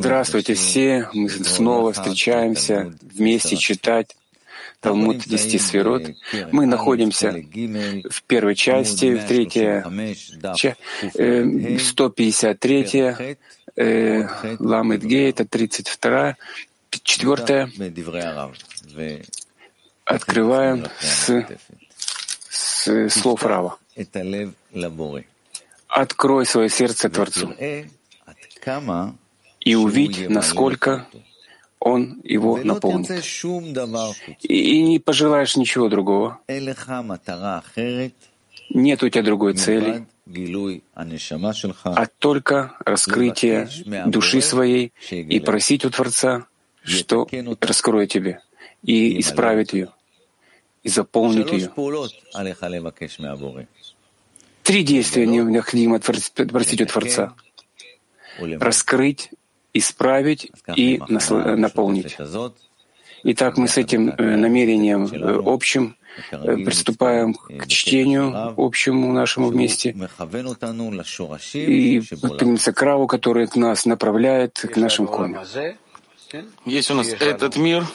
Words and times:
Здравствуйте 0.00 0.52
все, 0.52 1.08
мы 1.14 1.30
снова 1.30 1.94
встречаемся 1.94 2.92
вместе 3.00 3.56
читать 3.56 4.14
Талмуд 4.80 5.20
10 5.20 5.62
сферот. 5.62 6.02
Мы 6.50 6.66
находимся 6.66 7.32
в 7.32 8.22
первой 8.24 8.54
части, 8.54 9.16
в 9.16 9.26
третьей, 9.26 9.82
153 11.78 13.36
э, 13.76 14.28
Ламет 14.58 15.04
Гей, 15.04 15.30
это 15.30 15.46
32 15.46 16.36
четвертая. 16.90 17.70
Открываем 20.04 20.84
с, 21.00 21.46
с 22.50 23.08
слов 23.08 23.42
Рава. 23.44 23.78
Открой 25.88 26.44
свое 26.44 26.68
сердце 26.68 27.08
Творцу 27.08 27.54
и 29.60 29.74
увидь, 29.74 30.28
насколько 30.28 31.06
он 31.78 32.20
его 32.22 32.58
наполнит. 32.58 33.24
И 34.42 34.82
не 34.82 34.98
пожелаешь 34.98 35.56
ничего 35.56 35.88
другого. 35.88 36.40
Нет 38.70 39.02
у 39.02 39.08
тебя 39.08 39.22
другой 39.22 39.54
цели, 39.54 40.06
а 41.84 42.06
только 42.18 42.76
раскрытие 42.84 43.68
души 44.06 44.40
своей 44.40 44.92
и 45.10 45.40
просить 45.40 45.84
у 45.84 45.90
Творца, 45.90 46.46
что 46.84 47.28
раскроет 47.60 48.10
тебе 48.10 48.40
и 48.82 49.20
исправит 49.20 49.72
ее, 49.72 49.88
и 50.82 50.88
заполнит 50.88 51.52
ее. 51.52 51.70
Три 54.62 54.84
действия 54.84 55.26
необходимо 55.26 55.98
просить 55.98 56.80
у 56.80 56.86
Творца. 56.86 57.34
Раскрыть, 58.38 59.30
исправить 59.72 60.50
и 60.76 61.00
наполнить. 61.08 62.16
Итак, 63.24 63.56
мы 63.56 63.68
с 63.68 63.76
этим 63.78 64.08
э, 64.10 64.36
намерением 64.36 65.06
э, 65.06 65.40
общим 65.44 65.96
э, 66.32 66.56
приступаем 66.56 67.34
к 67.34 67.68
чтению 67.68 68.54
общему 68.56 69.12
нашему 69.12 69.48
вместе. 69.48 69.94
И 71.54 72.00
стремимся 72.00 72.72
к 72.72 72.82
Раву, 72.82 73.06
который 73.06 73.48
нас 73.54 73.86
направляет 73.86 74.58
к 74.58 74.76
нашим 74.76 75.06
корням. 75.06 75.44
Есть 76.64 76.90
у 76.90 76.94
нас 76.94 77.08
этот 77.08 77.56
мир, 77.56 77.86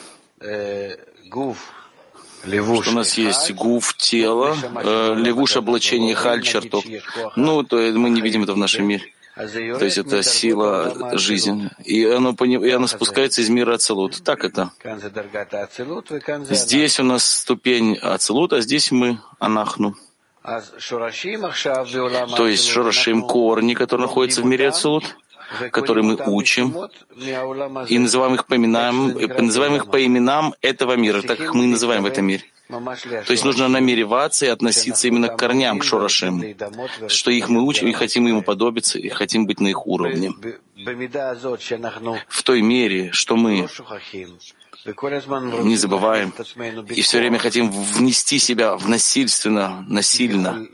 что 2.82 2.90
у 2.90 2.94
нас 2.94 3.18
есть? 3.18 3.52
Гуф, 3.52 3.96
тело, 3.96 4.56
э, 4.82 5.14
левуш, 5.16 5.56
облачение, 5.56 6.14
халь, 6.14 6.42
чертов. 6.42 6.84
Ну, 7.36 7.62
то 7.64 7.76
мы 7.76 8.10
не 8.10 8.20
видим 8.20 8.44
это 8.44 8.54
в 8.54 8.56
нашем 8.56 8.86
мире. 8.86 9.12
То 9.38 9.84
есть 9.84 9.98
это 9.98 10.22
сила 10.24 11.16
жизни. 11.16 11.70
И 11.84 12.04
оно, 12.04 12.30
и 12.32 12.70
оно 12.70 12.86
спускается 12.88 13.40
из 13.40 13.48
мира 13.48 13.74
Ацелут. 13.74 14.22
Так 14.24 14.44
это. 14.44 14.72
Здесь 16.50 16.98
у 16.98 17.04
нас 17.04 17.24
ступень 17.24 17.96
Ацелут, 17.96 18.52
а 18.52 18.60
здесь 18.60 18.90
мы 18.90 19.20
Анахну. 19.38 19.94
То 22.36 22.48
есть 22.48 22.66
Шорашим 22.66 23.22
корни, 23.22 23.74
которые 23.74 24.06
находятся 24.06 24.42
в 24.42 24.46
мире 24.46 24.68
Ацелут, 24.68 25.04
которые 25.70 26.04
мы 26.04 26.18
учим, 26.26 26.76
и 27.88 27.98
называем 27.98 28.34
их 28.34 28.46
по 28.46 28.56
именам, 28.56 29.12
называем 29.38 29.76
их 29.76 29.90
по 29.90 30.04
именам 30.04 30.54
этого 30.60 30.96
мира, 30.96 31.22
так 31.22 31.38
как 31.38 31.54
мы 31.54 31.66
называем 31.66 32.02
в 32.02 32.06
этом 32.06 32.26
мире. 32.26 32.44
То 32.68 33.32
есть 33.32 33.44
нужно 33.44 33.68
намереваться 33.68 34.44
и 34.44 34.48
относиться 34.48 35.08
именно 35.08 35.28
к 35.28 35.38
корням, 35.38 35.78
к 35.78 35.84
шорашим, 35.84 36.44
что 37.08 37.30
их 37.30 37.48
мы 37.48 37.62
учим 37.62 37.88
и 37.88 37.92
хотим 37.92 38.26
ему 38.26 38.42
подобиться, 38.42 38.98
и 38.98 39.08
хотим 39.08 39.46
быть 39.46 39.60
на 39.60 39.68
их 39.68 39.86
уровне. 39.86 40.32
В 42.28 42.42
той 42.42 42.60
мере, 42.60 43.10
что 43.12 43.36
мы 43.36 43.66
не 44.84 45.76
забываем 45.76 46.32
и 46.88 47.02
все 47.02 47.18
время 47.18 47.38
хотим 47.38 47.70
внести 47.70 48.38
себя 48.38 48.76
в 48.76 48.88
насильственно, 48.88 49.84
насильно, 49.88 50.66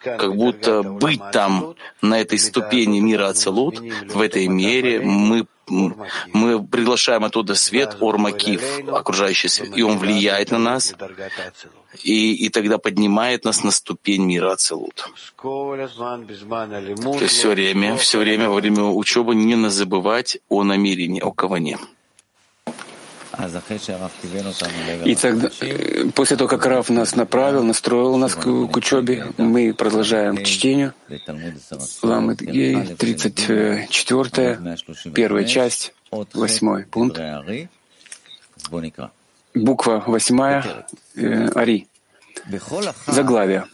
как 0.00 0.34
будто 0.34 0.82
быть 0.82 1.20
там, 1.32 1.74
на 2.02 2.20
этой 2.20 2.38
ступени 2.38 3.00
мира 3.00 3.28
Ацелут, 3.28 3.80
в 3.80 4.20
этой 4.20 4.48
мере 4.48 5.00
мы 5.00 5.46
мы 6.32 6.66
приглашаем 6.66 7.24
оттуда 7.24 7.54
свет, 7.54 7.96
Ормакив, 8.00 8.60
окружающий 8.88 9.48
свет, 9.48 9.76
и 9.76 9.82
он 9.82 9.98
влияет 9.98 10.50
на 10.50 10.58
нас, 10.58 10.94
и, 12.02 12.34
и 12.34 12.48
тогда 12.48 12.78
поднимает 12.78 13.44
нас 13.44 13.62
на 13.62 13.70
ступень 13.70 14.24
мира 14.24 14.52
Ацелут. 14.52 15.08
Все 17.26 17.48
время, 17.50 17.96
все 17.96 18.18
время 18.18 18.48
во 18.48 18.56
время 18.56 18.82
учебы 18.82 19.36
не 19.36 19.70
забывать 19.70 20.38
о 20.48 20.64
намерении, 20.64 21.20
о 21.20 21.30
каване. 21.30 21.78
И 25.04 25.14
тогда, 25.14 25.50
э, 25.60 26.04
после 26.14 26.36
того, 26.36 26.48
как 26.48 26.66
Раф 26.66 26.90
нас 26.90 27.16
направил, 27.16 27.62
настроил 27.62 28.16
нас 28.16 28.34
к, 28.34 28.42
к 28.42 28.76
учебе, 28.76 29.26
мы 29.38 29.72
продолжаем 29.74 30.36
к 30.36 30.44
чтению. 30.44 30.94
Ламет 32.02 32.40
Гей, 32.40 32.76
34 32.96 34.58
первая 35.14 35.44
часть, 35.44 35.94
восьмой 36.10 36.84
пункт. 36.86 37.20
Буква 39.54 40.04
восьмая, 40.06 40.86
э, 41.16 41.48
Ари. 41.54 41.88
Заглавие. 43.06 43.66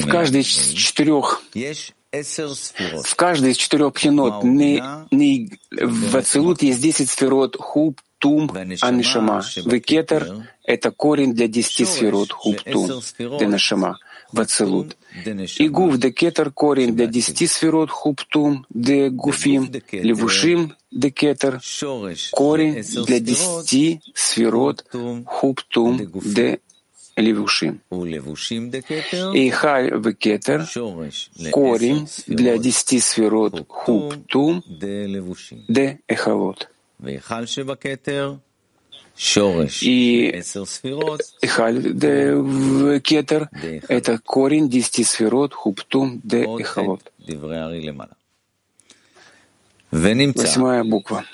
В 0.00 0.08
каждой 0.08 0.42
из 0.42 0.72
четырех 0.74 1.42
в 2.22 3.14
каждой 3.16 3.52
из 3.52 3.56
четырех 3.56 3.92
пхенот 3.92 4.42
в 4.42 6.16
Ацилут 6.16 6.62
есть 6.62 6.80
десять 6.80 7.10
сферот 7.10 7.56
хуб, 7.58 8.00
тум, 8.18 8.50
анишама. 8.80 9.42
В 9.56 9.80
кетер— 9.80 10.46
это 10.64 10.90
корень 10.90 11.34
для 11.34 11.48
десяти 11.48 11.84
сферот 11.84 12.32
хуб, 12.32 12.60
тум, 12.62 12.90
денашама 13.18 13.98
в 14.32 14.40
Ацилут. 14.40 14.96
И 15.58 15.68
гуф 15.68 15.96
де 15.98 16.10
кетер— 16.10 16.50
корень 16.54 16.94
для 16.94 17.06
десяти 17.06 17.46
сферот 17.46 17.90
хуб, 17.90 18.22
тум, 18.28 18.66
де 18.70 19.08
гуфим, 19.08 19.70
левушим 19.92 20.74
де 20.90 21.10
кетер— 21.10 21.60
корень 22.32 22.82
для 23.06 23.20
десяти 23.20 24.00
сферот 24.14 24.84
хуб, 25.26 25.62
тум, 25.62 26.00
де 26.24 26.58
левушим. 27.16 27.80
И 29.34 29.50
халь 29.50 29.94
в 29.94 30.12
кетер— 30.14 30.66
корень 31.52 32.08
для 32.26 32.58
десяти 32.58 33.00
сферот 33.00 33.66
хуп 33.68 34.14
тум 34.28 34.62
де 34.68 36.00
эхалот. 36.06 36.68
И 37.00 37.16
Эхаль 41.42 41.82
де 41.94 42.34
в 42.34 43.00
кетер— 43.00 43.48
это 43.88 44.18
корень 44.18 44.68
десяти 44.68 45.04
сферот 45.04 45.54
хуптум 45.54 46.20
де 46.22 46.44
эхалот. 46.44 47.12
Восьмая 49.90 50.84
буква. 50.84 51.24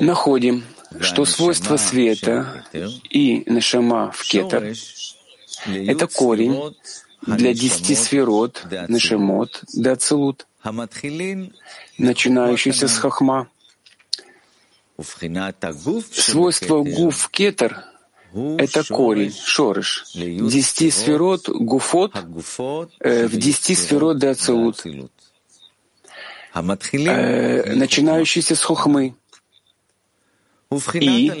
Находим, 0.00 0.64
что 1.00 1.24
свойство 1.24 1.78
света 1.78 2.66
и 3.08 3.42
нашама 3.46 4.10
в 4.12 4.22
кетер— 4.28 4.74
это 5.66 6.06
корень 6.06 6.74
для 7.22 7.54
десяти 7.54 7.94
сферот, 7.94 8.62
нашемот, 8.88 9.62
да 9.72 9.96
целут, 9.96 10.46
начинающийся 11.96 12.88
с 12.88 12.98
хахма. 12.98 13.48
Свойство 16.12 16.82
гуф 16.82 17.28
кетер— 17.30 17.84
это 18.58 18.84
корень, 18.84 19.32
шорыш, 19.32 20.04
десяти 20.14 20.90
сферот, 20.90 21.48
гуфот, 21.48 22.12
э, 23.00 23.26
в 23.26 23.36
десяти 23.38 23.74
сферот 23.74 24.18
да 24.18 24.34
целут, 24.34 24.84
э, 26.54 27.74
начинающийся 27.74 28.54
с 28.56 28.62
хохмы. 28.62 29.14
И, 30.92 31.32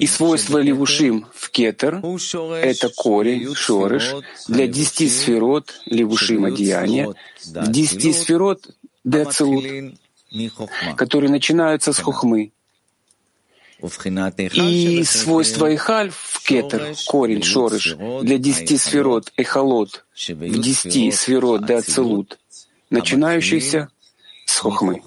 и 0.00 0.06
свойство 0.06 0.56
левушим 0.56 1.26
в 1.34 1.50
кетер— 1.50 1.96
это 2.62 2.88
корень, 2.88 3.54
шорыш, 3.54 4.14
для 4.48 4.66
десяти 4.66 5.10
сферот 5.10 5.74
левушим 5.84 6.46
одеяния, 6.46 7.12
десяти 7.44 8.14
сферот 8.14 8.70
децелут, 9.04 9.94
которые 10.96 11.30
начинаются 11.30 11.92
с 11.92 11.98
хохмы. 11.98 12.52
И 14.54 15.04
свойство 15.04 15.74
эхаль 15.74 16.10
в 16.10 16.42
кетер, 16.42 16.94
корень, 17.08 17.42
шорыш, 17.42 17.94
для 18.22 18.38
десяти 18.38 18.78
сферот 18.78 19.32
эхалот, 19.36 20.06
в 20.16 20.58
десяти 20.60 21.10
сферот 21.10 21.66
децелут, 21.66 22.38
начинающийся 22.88 23.90
с 24.52 24.58
хохмы. 24.58 25.02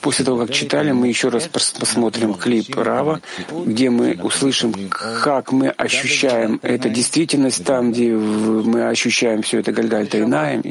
После 0.00 0.24
того, 0.24 0.38
как 0.38 0.52
читали, 0.52 0.92
мы 0.92 1.08
еще 1.08 1.28
раз 1.28 1.48
посмотрим 1.48 2.34
клип 2.34 2.76
Рава, 2.76 3.20
где 3.66 3.90
мы 3.90 4.18
услышим, 4.22 4.72
как 4.88 5.50
мы 5.52 5.70
ощущаем 5.70 6.60
эту 6.62 6.88
действительность 6.88 7.64
там, 7.64 7.90
где 7.92 8.12
мы 8.12 8.88
ощущаем 8.88 9.42
все 9.42 9.58
это 9.58 9.72
Гальгальта 9.72 10.18
и 10.18 10.24
Наем. 10.24 10.62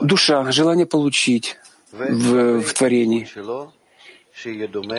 Душа, 0.00 0.50
желание 0.52 0.86
получить 0.86 1.56
в, 1.92 2.60
в 2.60 2.72
творении 2.72 3.28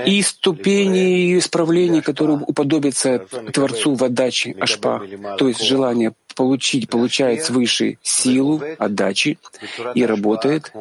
и 0.06 0.22
ступени 0.22 0.98
ее 0.98 1.40
исправления, 1.40 2.02
которые 2.02 2.40
уподобятся 2.40 3.20
Творцу 3.54 3.96
в 3.96 4.04
отдаче 4.04 4.56
Ашпа, 4.60 5.02
то 5.38 5.48
есть 5.48 5.64
желание 5.64 6.14
получить, 6.36 6.90
получает 6.90 7.44
свыше 7.44 7.98
силу 8.02 8.62
отдачи 8.78 9.38
и 9.94 10.06
работает 10.06 10.72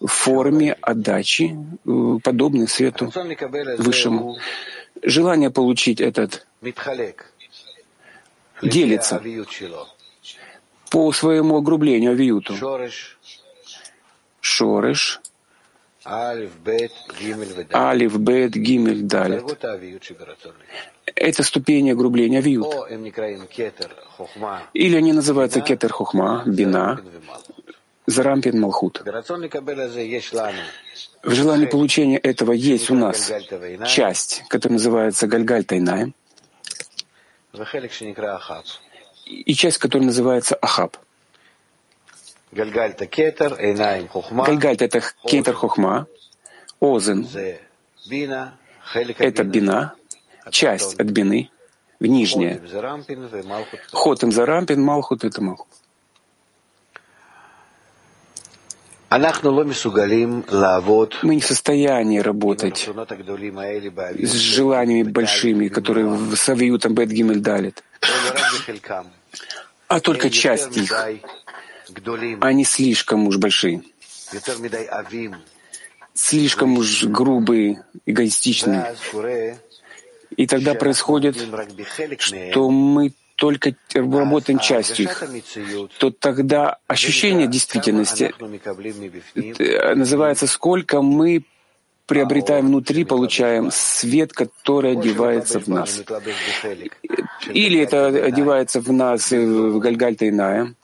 в 0.00 0.06
форме 0.06 0.74
отдачи, 0.80 1.56
э, 1.84 2.18
подобной 2.22 2.68
свету 2.68 3.12
высшему. 3.78 4.38
Желание 5.02 5.50
получить 5.50 6.00
этот 6.00 6.46
делится 8.62 9.22
по 10.90 11.12
своему 11.12 11.56
огрублению, 11.56 12.12
авиюту. 12.12 12.54
Шореш 14.40 15.20
Алиф, 17.74 18.18
Бет, 18.18 18.52
Гимель, 18.54 19.02
Далит. 19.02 19.44
Это 21.14 21.42
ступени 21.42 21.90
огрубления 21.90 22.40
вьют. 22.40 22.66
Или 24.72 24.96
они 24.96 25.12
называются 25.12 25.60
кетер 25.60 25.92
хохма, 25.92 26.42
бина, 26.46 27.00
зарампин 28.06 28.58
малхут. 28.60 29.02
В 31.22 31.34
желании 31.34 31.66
получения 31.66 32.18
этого 32.18 32.52
есть 32.52 32.90
у 32.90 32.94
нас 32.94 33.30
часть, 33.86 34.44
которая 34.48 34.78
называется 34.78 35.26
Гальгаль 35.26 35.64
Тайнаем, 35.64 36.14
и 39.26 39.54
часть, 39.54 39.78
которая 39.78 40.06
называется 40.06 40.54
Ахаб. 40.56 40.96
Гальгальт— 44.46 44.82
это 44.86 45.02
кетер 45.24 45.54
хохма, 45.54 46.06
озен— 46.80 47.28
это 49.18 49.44
бина, 49.44 49.94
часть 50.50 50.98
от 50.98 51.06
бины, 51.06 51.50
в 52.00 52.06
нижняя. 52.06 52.60
Хотем 53.92 54.32
зарампин, 54.32 54.82
малхут— 54.82 55.24
это 55.28 55.42
малхут. 55.42 55.68
Мы 59.10 59.22
не 61.34 61.40
в 61.40 61.46
состоянии 61.46 62.18
работать 62.18 62.86
с 62.86 64.32
желаниями 64.32 65.10
большими, 65.10 65.68
которые 65.68 66.36
с 66.36 66.48
авиютом 66.50 66.94
Бет 66.94 67.08
Гимель 67.08 67.40
далит, 67.40 67.82
а 69.88 70.00
только 70.00 70.28
часть 70.28 70.76
их 70.76 70.92
они 72.40 72.64
слишком 72.64 73.26
уж 73.26 73.36
большие, 73.38 73.82
слишком 76.14 76.78
уж 76.78 77.04
грубые, 77.04 77.84
эгоистичные. 78.06 78.96
И 80.36 80.46
тогда 80.46 80.74
происходит, 80.74 81.36
что 82.18 82.70
мы 82.70 83.12
только 83.36 83.74
работаем 83.94 84.58
частью 84.58 85.06
их, 85.06 85.22
то 85.98 86.10
тогда 86.10 86.78
ощущение 86.88 87.46
действительности 87.46 88.34
э, 89.34 89.94
называется, 89.94 90.48
сколько 90.48 91.02
мы 91.02 91.44
приобретаем 92.06 92.66
внутри, 92.66 93.04
получаем 93.04 93.70
свет, 93.70 94.32
который 94.32 94.92
одевается 94.92 95.60
в 95.60 95.68
нас. 95.68 96.02
Или 97.48 97.80
это 97.80 98.06
одевается 98.06 98.80
в 98.80 98.92
нас 98.92 99.30
в 99.30 99.78
Гальгальта 99.78 100.28
Иная, 100.28 100.74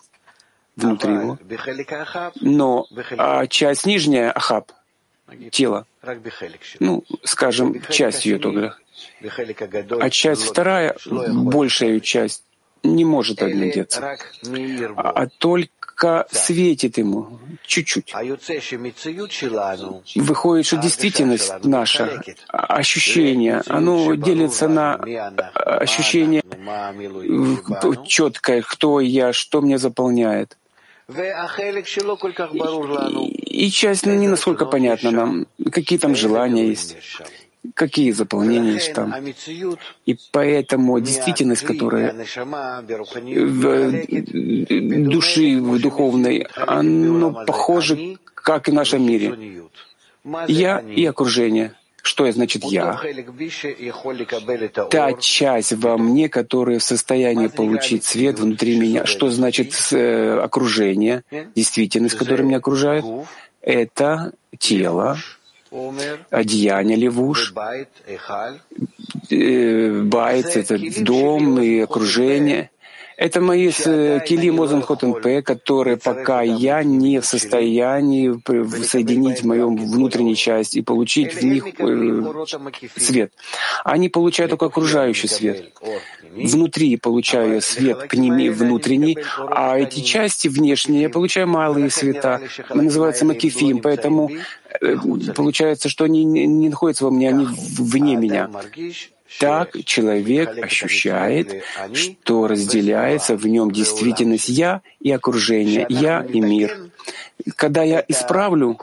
внутри 0.76 1.14
его. 1.14 1.38
Но 2.40 2.86
а 3.16 3.46
часть 3.46 3.86
нижняя 3.86 4.30
Ахаб, 4.30 4.72
тело, 5.50 5.86
ну, 6.80 7.04
скажем, 7.22 7.80
часть 7.90 8.26
ее 8.26 8.38
только, 8.38 8.76
а 10.00 10.10
часть 10.10 10.42
вторая, 10.42 10.96
большая 11.06 12.00
часть, 12.00 12.44
не 12.82 13.04
может 13.04 13.42
оглядеться, 13.42 14.16
а, 14.96 15.10
а 15.10 15.26
только 15.26 16.26
светит 16.30 16.98
ему 16.98 17.38
чуть-чуть. 17.64 18.12
Выходит, 20.16 20.66
что 20.66 20.76
действительность 20.76 21.64
наша, 21.64 22.22
ощущение, 22.48 23.62
оно 23.66 24.14
делится 24.14 24.68
на 24.68 24.96
ощущение 25.54 26.42
четкое, 28.06 28.62
кто 28.62 29.00
я, 29.00 29.32
что 29.32 29.62
мне 29.62 29.78
заполняет. 29.78 30.58
И 33.42 33.70
часть 33.70 34.06
не 34.06 34.28
насколько 34.28 34.66
понятна 34.66 35.10
нам, 35.10 35.46
какие 35.70 35.98
там 35.98 36.14
желания 36.14 36.68
есть, 36.68 36.96
какие 37.74 38.10
заполнения 38.12 38.72
есть 38.72 38.94
там. 38.94 39.14
И 40.06 40.16
поэтому 40.32 41.00
действительность, 41.00 41.62
которая 41.62 42.14
в 43.34 43.92
души 45.10 45.60
в 45.60 45.80
духовной, 45.80 46.46
оно 46.56 47.44
похоже, 47.46 48.16
как 48.34 48.68
и 48.68 48.70
в 48.70 48.74
нашем 48.74 49.06
мире. 49.06 49.62
Я 50.48 50.78
и 50.78 51.04
окружение— 51.04 51.74
что 52.04 52.30
значит 52.30 52.64
«я»? 52.64 53.00
Та 54.90 55.12
часть 55.14 55.72
во 55.72 55.96
мне, 55.96 56.28
которая 56.28 56.78
в 56.78 56.82
состоянии 56.82 57.46
получить 57.46 58.04
свет 58.04 58.38
внутри 58.38 58.78
меня. 58.78 59.06
Что 59.06 59.30
значит 59.30 59.74
э, 59.90 60.38
окружение, 60.38 61.24
действительность, 61.54 62.16
которая 62.16 62.46
меня 62.46 62.58
окружает? 62.58 63.06
Это 63.62 64.32
тело, 64.58 65.16
одеяние 66.28 66.98
левуш, 66.98 67.54
э, 69.30 70.02
байт— 70.02 70.46
это 70.56 70.78
дом 71.02 71.60
и 71.62 71.80
окружение. 71.80 72.70
Это 73.16 73.40
мои 73.40 73.70
килим 73.70 74.60
озанхотенпе, 74.60 75.42
которые 75.42 75.96
пока 75.96 76.42
я 76.42 76.82
не 76.82 77.20
в 77.20 77.26
состоянии 77.26 78.34
соединить 78.84 79.44
моем 79.44 79.76
внутреннюю 79.76 80.36
часть 80.36 80.76
и 80.76 80.82
получить 80.82 81.34
в 81.34 81.42
них 81.42 81.66
э, 81.78 82.44
свет. 82.96 83.32
Они 83.84 84.08
получают 84.08 84.50
только 84.50 84.66
окружающий 84.66 85.28
свет. 85.28 85.72
Внутри 86.34 86.96
получаю 86.96 87.60
свет 87.60 87.98
к 88.08 88.14
ним 88.14 88.52
внутренний, 88.52 89.18
а 89.38 89.78
эти 89.78 90.00
части 90.00 90.48
внешние 90.48 91.02
я 91.02 91.08
получаю 91.08 91.46
малые 91.46 91.90
света. 91.90 92.40
Они 92.68 92.82
называются 92.82 93.24
макифим, 93.24 93.80
поэтому 93.80 94.30
э, 94.80 94.96
получается, 95.34 95.88
что 95.88 96.04
они 96.04 96.24
не 96.24 96.68
находятся 96.68 97.04
во 97.04 97.10
мне, 97.10 97.28
они 97.28 97.46
вне 97.46 98.16
меня. 98.16 98.50
Так 99.38 99.76
человек 99.84 100.56
ощущает, 100.62 101.64
что 101.92 102.46
разделяется 102.46 103.36
в 103.36 103.46
нем 103.46 103.70
действительность 103.70 104.48
«я» 104.48 104.82
и 105.00 105.10
окружение, 105.10 105.86
«я» 105.88 106.22
и 106.22 106.40
мир. 106.40 106.90
Когда 107.56 107.82
я 107.82 108.04
исправлю 108.06 108.78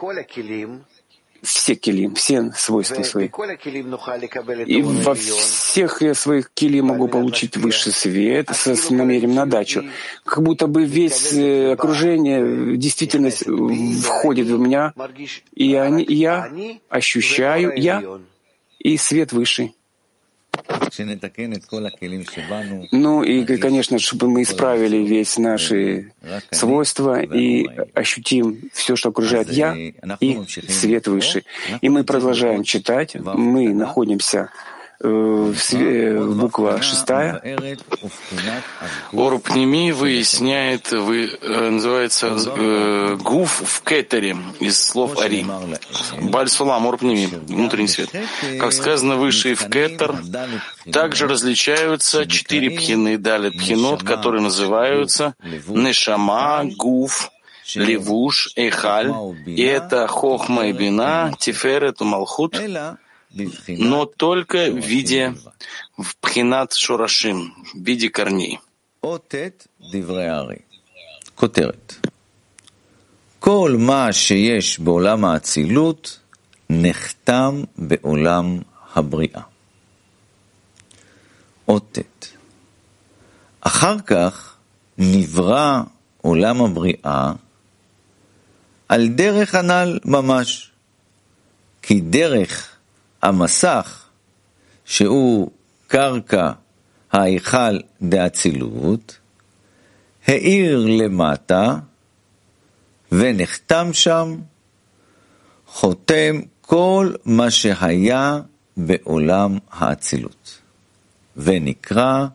все 1.41 1.75
килим, 1.75 2.15
все 2.15 2.51
свойства 2.55 3.03
свои. 3.03 3.29
И 4.65 4.81
во 4.81 5.15
всех 5.15 6.01
я 6.01 6.13
своих 6.13 6.51
кили 6.51 6.81
могу 6.81 7.07
получить 7.07 7.57
высший 7.57 7.93
свет 7.93 8.49
с, 8.49 8.67
с 8.67 8.89
намерением 8.89 9.33
на 9.33 9.45
дачу. 9.45 9.83
Как 10.23 10.43
будто 10.43 10.67
бы 10.67 10.85
весь 10.85 11.33
э, 11.33 11.71
окружение, 11.73 12.77
действительность 12.77 13.45
входит 14.03 14.47
в 14.47 14.59
меня, 14.59 14.93
и 15.55 15.73
они, 15.75 16.05
я 16.07 16.51
ощущаю 16.89 17.73
я 17.75 18.03
и 18.79 18.97
свет 18.97 19.33
высший. 19.33 19.75
Ну 22.91 23.23
и, 23.23 23.57
конечно, 23.57 23.99
чтобы 23.99 24.29
мы 24.29 24.43
исправили 24.43 24.97
весь 24.97 25.37
наши 25.37 26.11
свойства 26.51 27.21
и 27.21 27.67
ощутим 27.93 28.69
все, 28.73 28.95
что 28.95 29.09
окружает 29.09 29.51
Я 29.51 29.75
и 30.19 30.39
свет 30.67 31.07
выше. 31.07 31.43
И 31.81 31.89
мы 31.89 32.03
продолжаем 32.03 32.63
читать. 32.63 33.15
Мы 33.15 33.73
находимся 33.73 34.49
буква 35.03 36.81
шестая. 36.81 37.41
Орупними 39.11 39.91
выясняет, 39.91 40.91
вы, 40.91 41.27
э, 41.27 41.69
называется 41.69 42.27
э, 42.27 43.17
гуф 43.21 43.61
в 43.65 43.81
кетере 43.83 44.37
из 44.59 44.79
слов 44.83 45.19
Ари. 45.19 45.45
Бальсулам, 46.21 46.87
Орупними, 46.87 47.27
внутренний 47.47 47.87
свет. 47.87 48.09
Как 48.59 48.73
сказано 48.73 49.15
выше, 49.17 49.55
в 49.55 49.69
кетер 49.69 50.15
также 50.91 51.27
различаются 51.27 52.25
четыре 52.27 52.71
пхины, 52.71 53.17
далее 53.17 53.51
пхинот, 53.51 54.03
которые 54.03 54.41
называются 54.41 55.35
нешама, 55.67 56.63
гуф 56.63 57.31
левуш, 57.75 58.49
эхаль, 58.55 59.13
и 59.45 59.63
это 59.63 60.07
хохма 60.07 60.67
и 60.67 60.73
бина, 60.73 61.31
тиферет 61.39 62.01
малхут, 62.01 62.59
но 63.68 64.06
только 64.06 64.70
в 64.70 64.78
виде 64.78 65.34
в 65.98 66.16
пхинат 66.20 66.72
шурашим, 66.72 67.54
в 67.74 67.84
виде 67.84 68.08
корней. 68.08 68.58
כותרת 71.34 71.94
כל 73.38 73.76
מה 73.78 74.12
שיש 74.12 74.80
בעולם 74.80 75.24
האצילות 75.24 76.18
נחתם 76.70 77.62
בעולם 77.78 78.58
הבריאה. 78.94 79.42
עוד 81.64 81.82
ט'. 81.92 82.26
אחר 83.60 83.96
כך 84.06 84.56
נברא 84.98 85.82
עולם 86.22 86.62
הבריאה 86.62 87.32
על 88.88 89.08
דרך 89.08 89.54
הנ"ל 89.54 89.98
ממש, 90.04 90.70
כי 91.82 92.00
דרך 92.00 92.69
המסך, 93.21 94.05
שהוא 94.85 95.51
קרקע 95.87 96.51
ההיכל 97.11 97.79
דאצילות, 98.01 99.17
האיר 100.27 100.85
למטה 100.87 101.75
ונחתם 103.11 103.89
שם, 103.93 104.35
חותם 105.67 106.39
כל 106.61 107.13
מה 107.25 107.51
שהיה 107.51 108.39
בעולם 108.77 109.57
האצילות, 109.71 110.59
ונקרא 111.37 112.25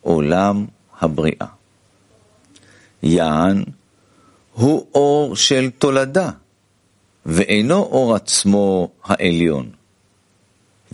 עולם 0.00 0.66
הבריאה. 1.00 1.46
יען 3.02 3.64
הוא 4.52 4.86
אור 4.94 5.36
של 5.36 5.70
תולדה, 5.78 6.30
ואינו 7.26 7.74
אור 7.74 8.14
עצמו 8.14 8.88
העליון. 9.04 9.70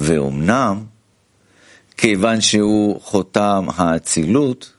ואומנם, 0.07 0.85
כיוון 1.97 2.41
שהוא 2.41 3.01
חותם 3.01 3.67
האצילות, 3.75 4.73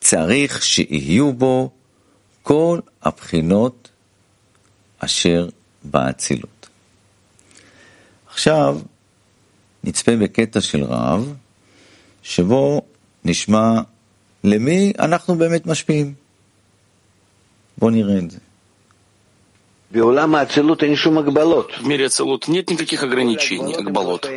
צריך 0.00 0.62
שיהיו 0.62 1.32
בו 1.32 1.70
כל 2.42 2.80
הבחינות 3.02 3.88
אשר 4.98 5.48
באצילות. 5.84 6.68
עכשיו 8.26 8.78
נצפה 9.84 10.16
בקטע 10.16 10.60
של 10.60 10.84
רב, 10.84 11.34
שבו 12.22 12.82
נשמע 13.24 13.80
למי 14.44 14.92
אנחנו 14.98 15.34
באמת 15.34 15.66
משפיעים. 15.66 16.14
בואו 17.78 17.90
נראה 17.90 18.18
את 18.18 18.30
זה. 18.30 18.38
В 19.90 21.86
мире 21.86 22.06
Ацелут 22.06 22.46
нет 22.46 22.68
никаких 22.70 23.02
ограничений, 23.02 23.74
Акбалот. 23.74 24.28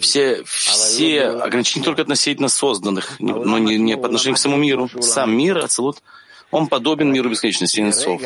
Все, 0.00 0.42
все 0.44 1.28
ограничения 1.28 1.84
только 1.84 2.02
относительно 2.02 2.48
созданных, 2.48 3.18
но 3.18 3.56
не, 3.58 3.78
не 3.78 3.96
по 3.96 4.06
отношению 4.06 4.36
к 4.36 4.38
самому 4.38 4.60
миру. 4.60 4.90
Сам 5.00 5.34
мир, 5.34 5.56
Ацелут, 5.58 6.02
он 6.50 6.66
подобен 6.66 7.10
миру 7.12 7.30
бесконечности 7.30 7.80
Нецов. 7.80 8.20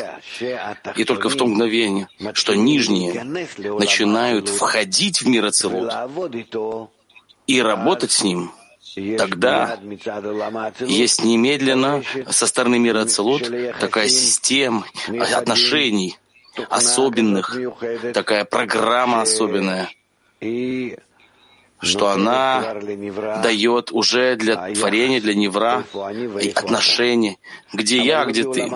И 0.97 1.03
только 1.05 1.29
в 1.29 1.35
том 1.35 1.51
мгновении, 1.51 2.07
что 2.33 2.55
нижние 2.55 3.23
начинают 3.57 4.49
входить 4.49 5.21
в 5.21 5.27
мир 5.27 5.45
Ацелут 5.45 5.93
и 7.47 7.61
работать 7.61 8.11
с 8.11 8.21
ним, 8.21 8.51
тогда 9.17 9.79
есть 10.81 11.23
немедленно 11.23 12.03
со 12.29 12.47
стороны 12.47 12.79
мира 12.79 13.01
Ацелут 13.01 13.49
такая 13.79 14.09
система 14.09 14.83
отношений, 15.07 16.17
особенных, 16.69 17.57
такая 18.13 18.45
программа 18.45 19.21
особенная, 19.21 19.89
что 21.81 22.09
она 22.09 22.75
дает 23.41 23.91
уже 23.91 24.35
для 24.35 24.73
творения, 24.73 25.21
для 25.21 25.33
невра 25.33 25.83
отношения, 26.55 27.37
где 27.73 27.99
я, 27.99 28.25
где 28.25 28.43
ты. 28.43 28.69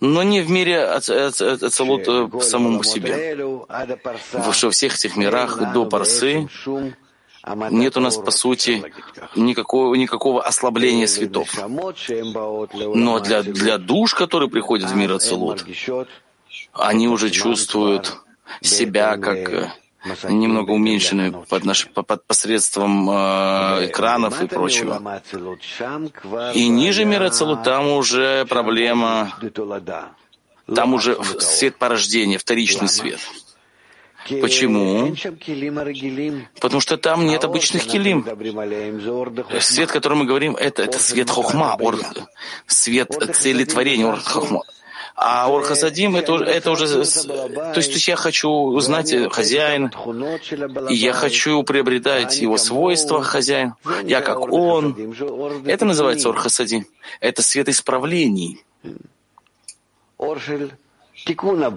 Но 0.00 0.22
не 0.24 0.40
в 0.40 0.50
мире 0.50 0.84
Ацелут 0.84 2.08
э, 2.08 2.40
самому 2.40 2.82
себе. 2.82 3.36
Во 4.32 4.52
всех 4.52 4.96
этих 4.96 5.16
мирах 5.16 5.72
до 5.72 5.84
Парсы 5.84 6.48
нет 7.70 7.96
у 7.96 8.00
нас, 8.00 8.16
по 8.16 8.30
сути, 8.30 8.84
никакого, 9.36 9.94
никакого 9.94 10.42
ослабления 10.42 11.06
светов. 11.06 11.48
Но 12.94 13.20
для, 13.20 13.42
для 13.42 13.78
душ, 13.78 14.14
которые 14.14 14.48
приходят 14.48 14.90
в 14.90 14.96
мир 14.96 15.12
Ацелут, 15.12 15.64
они 16.72 17.08
уже 17.08 17.30
чувствуют 17.30 18.18
себя 18.60 19.16
как 19.16 19.36
э, 19.36 19.70
немного 20.28 20.72
уменьшены 20.72 21.32
под, 21.32 21.64
наш, 21.64 21.88
под 21.88 22.26
посредством 22.26 23.08
э, 23.10 23.86
экранов 23.86 24.42
и 24.42 24.46
прочего. 24.46 25.22
И 26.54 26.68
ниже 26.68 27.04
мира 27.04 27.30
Целут 27.30 27.62
там 27.62 27.88
уже 27.90 28.44
проблема, 28.46 29.34
там 30.74 30.94
уже 30.94 31.16
свет 31.40 31.76
порождения, 31.76 32.38
вторичный 32.38 32.88
свет. 32.88 33.20
Почему? 34.40 35.14
Потому 36.60 36.80
что 36.80 36.96
там 36.96 37.26
нет 37.26 37.44
обычных 37.44 37.84
килим. 37.86 38.24
Свет, 39.60 39.90
о 39.90 39.92
котором 39.92 40.18
мы 40.18 40.24
говорим, 40.26 40.54
это, 40.54 40.82
это 40.84 40.98
свет 40.98 41.28
хохма, 41.28 41.76
ор, 41.80 41.98
свет 42.66 43.10
целетворения, 43.34 44.06
ор 44.06 44.20
хохма. 44.20 44.62
А 45.14 45.46
Орхасадим 45.46 46.16
это, 46.16 46.34
это 46.36 46.70
уже... 46.70 46.88
То 46.88 46.98
есть, 47.00 47.28
то 47.28 47.74
есть 47.76 48.08
я 48.08 48.16
хочу 48.16 48.48
узнать 48.48 49.14
хозяин, 49.30 49.90
и 50.88 50.94
я 50.94 51.12
хочу 51.12 51.62
приобретать 51.62 52.40
его 52.40 52.56
свойства 52.56 53.22
хозяин. 53.22 53.74
Я 54.04 54.20
как 54.20 54.52
он. 54.52 55.14
Это 55.66 55.84
называется 55.84 56.30
Орхасадим. 56.30 56.86
Это 57.20 57.42
свет 57.42 57.68
исправлений. 57.68 58.64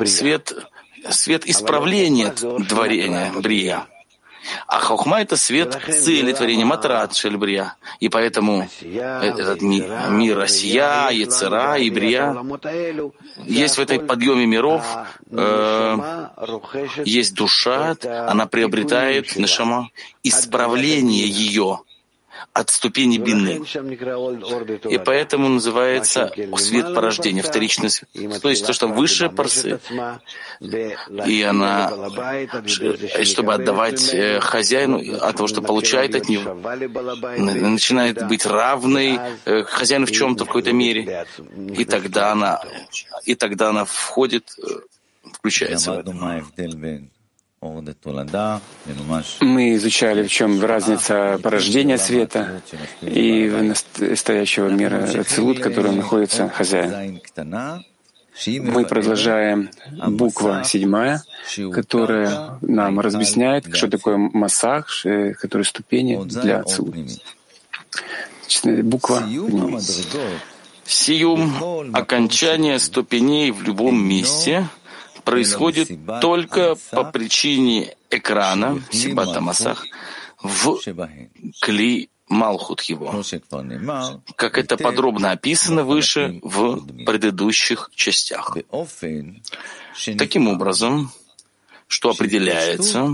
Свет, 0.06 0.54
свет 1.10 1.48
исправления 1.48 2.32
творения, 2.32 3.32
брия. 3.34 3.88
А 4.68 4.80
хохма— 4.80 5.22
это 5.22 5.38
свет 5.38 5.78
цели 5.86 6.34
творения, 6.34 6.66
матрат 6.66 7.16
шельбрия. 7.16 7.76
И 8.00 8.10
поэтому 8.10 8.68
этот 8.82 9.62
мир, 9.62 9.92
мир 10.10 10.40
Осия, 10.40 11.10
Яцера 11.10 11.78
и 11.78 11.90
Брия 11.90 12.36
есть 13.44 13.78
в 13.78 13.82
этой 13.82 14.00
подъеме 14.00 14.46
миров, 14.46 14.84
э, 15.32 16.28
есть 17.06 17.34
душа, 17.36 17.96
она 18.04 18.46
приобретает 18.46 19.36
нашама 19.36 19.90
исправление 20.24 21.28
ее 21.28 21.82
от 22.56 22.70
ступени 22.70 23.18
бины. 23.18 23.62
И 24.90 24.98
поэтому 24.98 25.50
называется 25.50 26.32
свет 26.58 26.96
порождения, 26.96 27.44
вторичный 27.44 27.90
свет. 27.90 28.10
То 28.42 28.50
есть 28.50 28.66
то, 28.66 28.72
что 28.72 28.88
выше 28.88 29.30
парсы. 29.30 29.80
И 31.28 31.42
она, 31.44 31.92
чтобы 33.24 33.54
отдавать 33.54 34.14
э, 34.14 34.40
хозяину 34.40 35.02
от 35.22 35.36
того, 35.36 35.48
что 35.48 35.62
получает 35.62 36.16
от 36.16 36.30
него, 36.30 36.54
начинает 37.74 38.26
быть 38.26 38.46
равной 38.46 39.20
э, 39.44 39.64
хозяину 39.64 40.06
в 40.06 40.12
чем-то 40.12 40.46
в 40.46 40.48
какой-то 40.48 40.72
мере. 40.72 41.26
И 41.78 41.84
тогда 41.84 42.32
она, 42.32 42.62
и 43.26 43.36
тогда 43.36 43.70
она 43.70 43.84
входит, 43.84 44.56
э, 44.58 44.80
включается 45.34 45.92
в 45.92 46.00
это. 46.00 46.14
Мы 49.42 49.76
изучали, 49.76 50.24
в 50.24 50.30
чем 50.30 50.64
разница 50.64 51.40
порождения 51.42 51.98
света 51.98 52.62
и 53.02 53.50
настоящего 53.98 54.70
мира 54.70 55.04
Ацилут, 55.04 55.60
который 55.60 55.92
находится 55.92 56.50
хозяин. 56.50 57.22
Мы 58.46 58.86
продолжаем 58.86 59.70
буква 60.08 60.64
седьмая, 60.66 61.24
которая 61.74 62.58
нам 62.62 63.00
разъясняет, 63.00 63.74
что 63.74 63.88
такое 63.88 64.18
массах, 64.18 64.88
которые 65.40 65.66
ступени 65.66 66.22
для 66.26 66.60
Ацилут. 66.60 66.96
Буква 68.84 69.24
Сиюм— 70.86 71.92
окончание 71.94 72.78
ступеней 72.78 73.52
в 73.52 73.64
любом 73.64 73.98
месте— 73.98 74.68
происходит 75.26 75.90
только 76.22 76.76
по 76.92 77.04
причине 77.04 77.96
экрана, 78.10 78.82
Сибата 78.92 79.42
Масах, 79.42 79.86
в 80.42 80.80
Кли 81.62 82.10
Малхут 82.28 82.82
его, 82.82 83.22
как 84.36 84.58
это 84.58 84.78
подробно 84.78 85.32
описано 85.32 85.84
выше 85.84 86.40
в 86.42 87.06
предыдущих 87.06 87.92
частях. 87.94 88.58
Таким 90.18 90.48
образом, 90.48 91.12
что 91.88 92.10
определяется, 92.10 93.14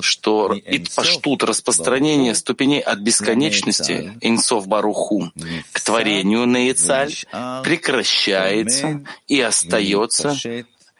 что 0.00 0.58
итпаштут 0.64 1.44
распространение 1.44 2.34
ступеней 2.34 2.80
от 2.80 3.00
бесконечности 3.00 4.16
Инсов 4.22 4.66
Баруху 4.66 5.30
к 5.72 5.80
творению 5.80 6.46
Нейцаль 6.46 7.14
прекращается 7.62 9.04
и 9.28 9.40
остается 9.40 10.34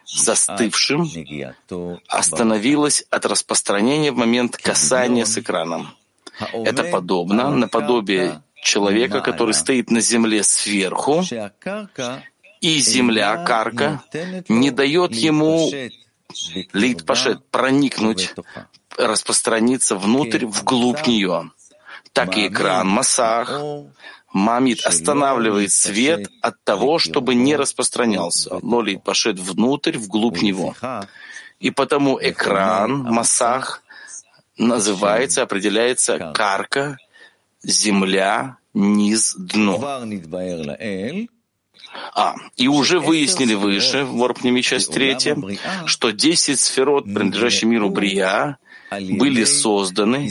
застывшим, 0.05 1.09
остановилось 2.07 3.05
от 3.09 3.25
распространения 3.25 4.11
в 4.11 4.17
момент 4.17 4.57
касания 4.57 5.25
с 5.25 5.37
экраном. 5.37 5.95
Это 6.53 6.83
подобно 6.83 7.49
наподобие 7.49 8.41
человека, 8.61 9.21
который 9.21 9.53
стоит 9.53 9.91
на 9.91 10.01
земле 10.01 10.43
сверху, 10.43 11.23
и 12.61 12.79
земля, 12.79 13.43
карка, 13.45 14.03
не 14.49 14.71
дает 14.71 15.13
ему 15.13 15.71
лейтпашет 16.73 17.45
проникнуть, 17.49 18.33
распространиться 18.97 19.95
внутрь, 19.95 20.45
вглубь 20.45 21.05
нее. 21.07 21.51
Так 22.13 22.37
и 22.37 22.47
экран, 22.47 22.87
массах, 22.87 23.61
Мамид 24.35 24.85
останавливает 24.85 25.71
свет 25.71 26.29
от 26.41 26.61
того, 26.65 26.99
чтобы 26.99 27.35
не 27.35 27.55
распространялся. 27.55 28.59
Лолит 28.61 29.01
пошед 29.01 29.39
внутрь, 29.39 29.97
вглубь 29.97 30.41
него. 30.41 30.75
И 31.61 31.71
потому 31.71 32.19
экран, 32.21 33.03
массах, 33.03 33.81
называется, 34.57 35.41
определяется 35.41 36.33
карка, 36.33 36.97
земля, 37.63 38.57
низ, 38.73 39.35
дно. 39.37 39.79
А, 42.13 42.35
и 42.57 42.67
уже 42.67 42.99
выяснили 42.99 43.53
выше, 43.53 44.03
в 44.03 44.17
Ворпнеме 44.17 44.61
часть 44.61 44.91
третья, 44.91 45.37
что 45.85 46.11
десять 46.11 46.59
сферот, 46.59 47.05
принадлежащих 47.05 47.69
миру 47.69 47.89
Брия, 47.89 48.57
были 48.99 49.43
созданы 49.43 50.29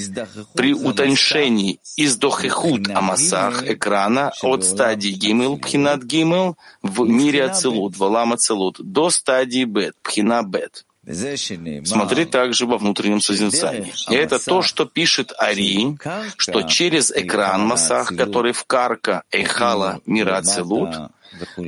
при 0.54 0.74
утоньшении 0.74 1.78
из 1.96 2.16
дохехут 2.16 2.88
амасах 2.88 3.68
экрана 3.68 4.32
от 4.42 4.64
стадии 4.64 5.10
гимел, 5.10 5.58
пхинат 5.58 6.02
гимел, 6.02 6.56
в 6.82 7.08
мире 7.08 7.44
ацелут, 7.44 7.96
валам 7.96 8.32
ацелут, 8.32 8.76
до 8.80 9.10
стадии 9.10 9.64
бет, 9.64 9.94
пхина 10.02 10.42
бет. 10.42 10.84
Смотри 11.06 12.24
также 12.24 12.66
во 12.66 12.78
внутреннем 12.78 13.20
созерцании. 13.20 13.92
И 14.08 14.14
это 14.14 14.38
то, 14.38 14.62
что 14.62 14.86
пишет 14.86 15.32
Ари, 15.38 15.98
что 16.38 16.62
через 16.62 17.10
экран 17.10 17.66
Масах, 17.66 18.08
который 18.16 18.52
в 18.52 18.64
карка 18.64 19.22
Эйхала 19.30 20.00
мира 20.06 20.38
Ацелут, 20.38 20.94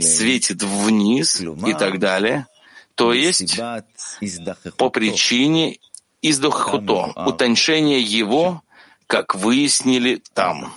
светит 0.01 0.63
вниз 0.63 1.43
и 1.67 1.75
так 1.75 1.99
далее, 1.99 2.47
то 2.95 3.13
есть 3.13 3.61
по 4.79 4.89
причине 4.89 5.79
издоххуто, 6.23 7.13
утончения 7.27 8.01
его, 8.01 8.63
как 9.07 9.35
выяснили 9.35 10.23
там. 10.35 10.73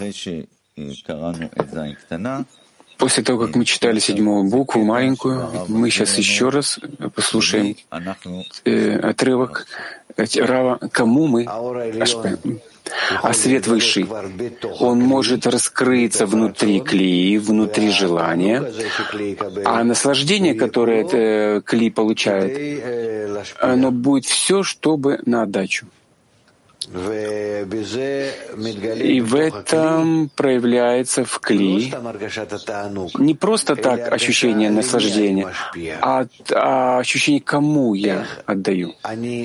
После 2.98 3.24
того, 3.24 3.46
как 3.46 3.56
мы 3.56 3.64
читали 3.64 4.00
седьмую 4.00 4.50
букву, 4.50 4.84
маленькую, 4.84 5.50
мы 5.70 5.90
сейчас 5.90 6.18
еще 6.18 6.50
раз 6.50 6.80
послушаем 7.16 7.78
э, 8.66 9.00
отрывок 9.00 9.66
Рава, 10.18 10.80
кому 10.92 11.28
мы, 11.28 11.46
а 13.22 13.34
свет 13.34 13.68
высший, 13.68 14.08
он 14.80 15.00
может 15.00 15.48
раскрыться 15.48 16.26
внутри 16.26 16.80
клеи, 16.80 17.38
внутри 17.38 17.90
желания, 17.90 18.72
а 19.66 19.84
наслаждение, 19.84 20.54
которое 20.54 21.06
это 21.06 21.62
клей 21.66 21.92
получает, 21.92 23.46
оно 23.60 23.92
будет 23.92 24.26
все, 24.26 24.64
чтобы 24.64 25.20
на 25.26 25.44
отдачу. 25.44 25.88
И 26.88 29.22
в 29.22 29.36
этом 29.36 30.30
проявляется 30.36 31.24
в 31.24 31.40
кли 31.40 31.94
не 33.20 33.36
просто 33.36 33.76
так 33.76 34.12
ощущение 34.12 34.72
наслаждения, 34.72 35.54
а, 36.02 36.26
а 36.52 37.00
ощущение, 37.00 37.42
кому 37.42 37.94
я 37.94 38.26
отдаю, 38.46 38.96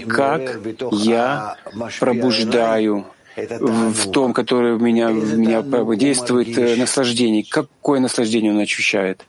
как 0.08 0.58
я 0.92 1.56
пробуждаю 2.00 3.06
в 3.36 4.10
том, 4.10 4.32
которое 4.32 4.74
в 4.74 4.82
меня, 4.82 5.08
в 5.08 5.36
меня 5.36 5.62
действует 5.96 6.56
э, 6.56 6.76
наслаждение. 6.76 7.44
Какое 7.48 8.00
наслаждение 8.00 8.52
он 8.52 8.60
ощущает? 8.60 9.24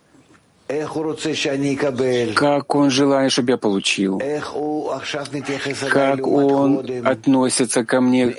Как 2.35 2.75
он 2.75 2.89
желает, 2.89 3.31
чтобы 3.31 3.51
я 3.51 3.57
получил? 3.57 4.19
Как 5.89 6.25
он 6.25 6.83
относится 7.05 7.85
ко 7.85 8.01
мне, 8.01 8.35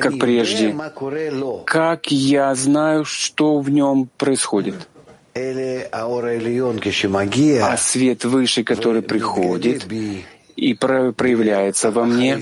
как 0.00 0.18
прежде? 0.18 0.74
Как 1.64 2.10
я 2.10 2.54
знаю, 2.56 3.04
что 3.04 3.60
в 3.60 3.70
нем 3.70 4.08
происходит? 4.16 4.74
А 7.62 7.76
свет 7.76 8.24
выше, 8.24 8.64
который 8.64 9.02
приходит, 9.02 9.86
и 10.60 10.74
проявляется 10.74 11.90
во 11.90 12.04
мне 12.04 12.38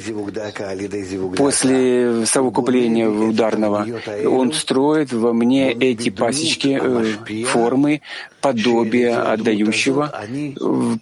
после 1.37 2.27
совокупления 2.27 3.09
ударного. 3.09 3.87
Он 4.27 4.53
строит 4.53 5.13
во 5.13 5.33
мне 5.33 5.73
эти 5.73 6.11
пасечки, 6.11 6.79
э, 6.83 7.45
формы, 7.45 8.03
подобия 8.41 9.33
отдающего. 9.33 10.13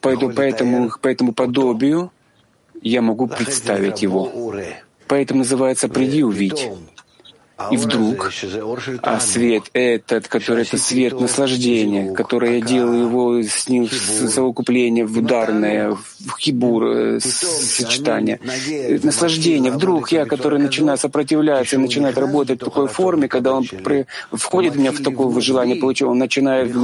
Поэтому, 0.02 0.32
поэтому, 0.34 0.90
по 1.00 1.08
этому 1.08 1.32
подобию 1.32 2.12
я 2.82 3.00
могу 3.00 3.26
представить 3.28 4.02
его. 4.02 4.52
Поэтому 5.08 5.38
называется 5.38 5.88
«приди 5.88 6.22
увидь». 6.22 6.68
И 7.70 7.76
вдруг, 7.78 8.30
а 9.00 9.18
свет 9.18 9.70
этот, 9.72 10.28
который 10.28 10.64
это 10.64 10.76
свет 10.76 11.18
наслаждения, 11.18 12.12
который 12.12 12.56
я 12.56 12.60
делаю 12.60 13.02
его 13.04 13.40
с 13.40 13.66
ним 13.66 13.88
совокупление, 13.88 15.06
в 15.06 15.16
ударное, 15.18 15.92
в 15.92 16.38
хибур, 16.38 16.84
э, 16.84 17.20
сочетание, 17.20 18.40
наслаждение. 19.02 19.72
Вдруг 19.72 20.12
я, 20.12 20.26
который 20.26 20.58
начинаю 20.58 20.98
сопротивляться 20.98 21.76
и 21.76 21.78
начинает 21.78 22.18
работать 22.18 22.60
в 22.60 22.64
такой 22.66 22.88
форме, 22.88 23.26
когда 23.26 23.54
он 23.54 23.64
при, 23.64 24.06
входит 24.32 24.74
в 24.74 24.78
меня 24.78 24.92
в 24.92 25.02
такое 25.02 25.40
желание 25.40 25.76
получить, 25.76 26.06
он 26.06 26.18
начинает 26.18 26.74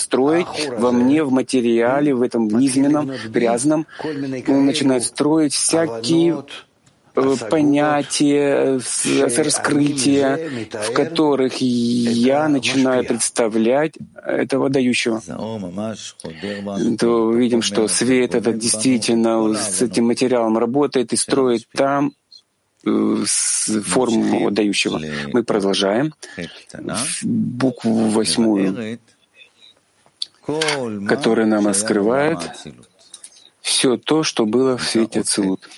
строить 0.00 0.46
во 0.78 0.92
мне, 0.92 1.24
в 1.24 1.30
материале, 1.30 2.14
в 2.14 2.22
этом 2.22 2.48
низменном, 2.48 3.12
грязном, 3.28 3.86
он 4.48 4.64
начинает 4.64 5.04
строить 5.04 5.52
всякие 5.52 6.42
понятия, 7.50 8.80
раскрытия, 9.42 10.68
в 10.70 10.92
которых 10.92 11.56
я 11.60 12.48
начинаю 12.48 13.04
представлять 13.04 13.94
этого 14.14 14.68
дающего, 14.68 15.20
то 16.98 17.32
видим, 17.32 17.62
что 17.62 17.88
свет 17.88 18.34
этот 18.34 18.58
действительно 18.58 19.54
с 19.54 19.82
этим 19.82 20.06
материалом 20.06 20.58
работает 20.58 21.12
и 21.12 21.16
строит 21.16 21.66
там 21.72 22.12
э, 22.84 23.24
форму 23.84 24.50
дающего. 24.50 25.00
Мы 25.32 25.42
продолжаем. 25.42 26.14
Букву 27.22 28.08
восьмую, 28.10 28.98
которая 31.08 31.46
нам 31.46 31.66
раскрывает 31.66 32.38
все 33.60 33.96
то, 33.96 34.22
что 34.22 34.46
было 34.46 34.76
в 34.76 34.84
свете 34.84 35.22
Цилут. 35.22 35.68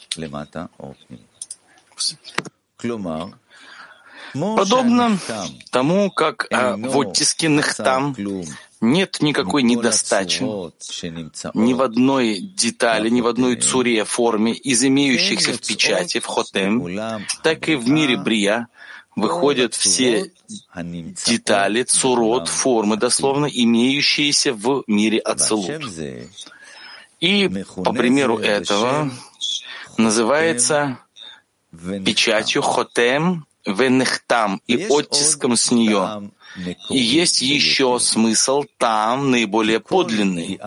Подобно 4.32 5.18
тому, 5.70 6.10
как 6.10 6.46
а, 6.50 6.76
в 6.76 6.98
оттиске 6.98 7.48
Нехтам 7.48 8.14
нет 8.80 9.18
никакой 9.20 9.62
недостачи. 9.62 10.42
Ни 11.54 11.72
в 11.72 11.82
одной 11.82 12.38
детали, 12.38 13.08
ни 13.08 13.20
в 13.20 13.26
одной 13.26 13.56
цуре 13.56 14.04
форме 14.04 14.52
из 14.52 14.84
имеющихся 14.84 15.52
в 15.52 15.60
печати, 15.60 16.20
в 16.20 16.26
хотем, 16.26 16.86
так 17.42 17.68
и 17.68 17.74
в 17.74 17.88
мире 17.88 18.16
Брия 18.16 18.68
выходят 19.16 19.74
все 19.74 20.30
детали, 21.26 21.82
цурот, 21.82 22.48
формы, 22.48 22.96
дословно, 22.96 23.46
имеющиеся 23.46 24.52
в 24.52 24.84
мире 24.86 25.18
Ацелут. 25.18 25.82
И 27.20 27.50
по 27.84 27.92
примеру 27.92 28.38
этого 28.38 29.10
называется 29.96 31.00
печатью 32.04 32.62
хотем 32.62 33.46
венехтам 33.66 34.62
и 34.66 34.86
оттиском 34.88 35.56
с 35.56 35.70
нее. 35.70 36.30
И 36.90 36.98
есть 36.98 37.42
еще 37.42 37.98
смысл 38.00 38.64
там 38.78 39.30
наиболее 39.30 39.80
подлинный, 39.80 40.58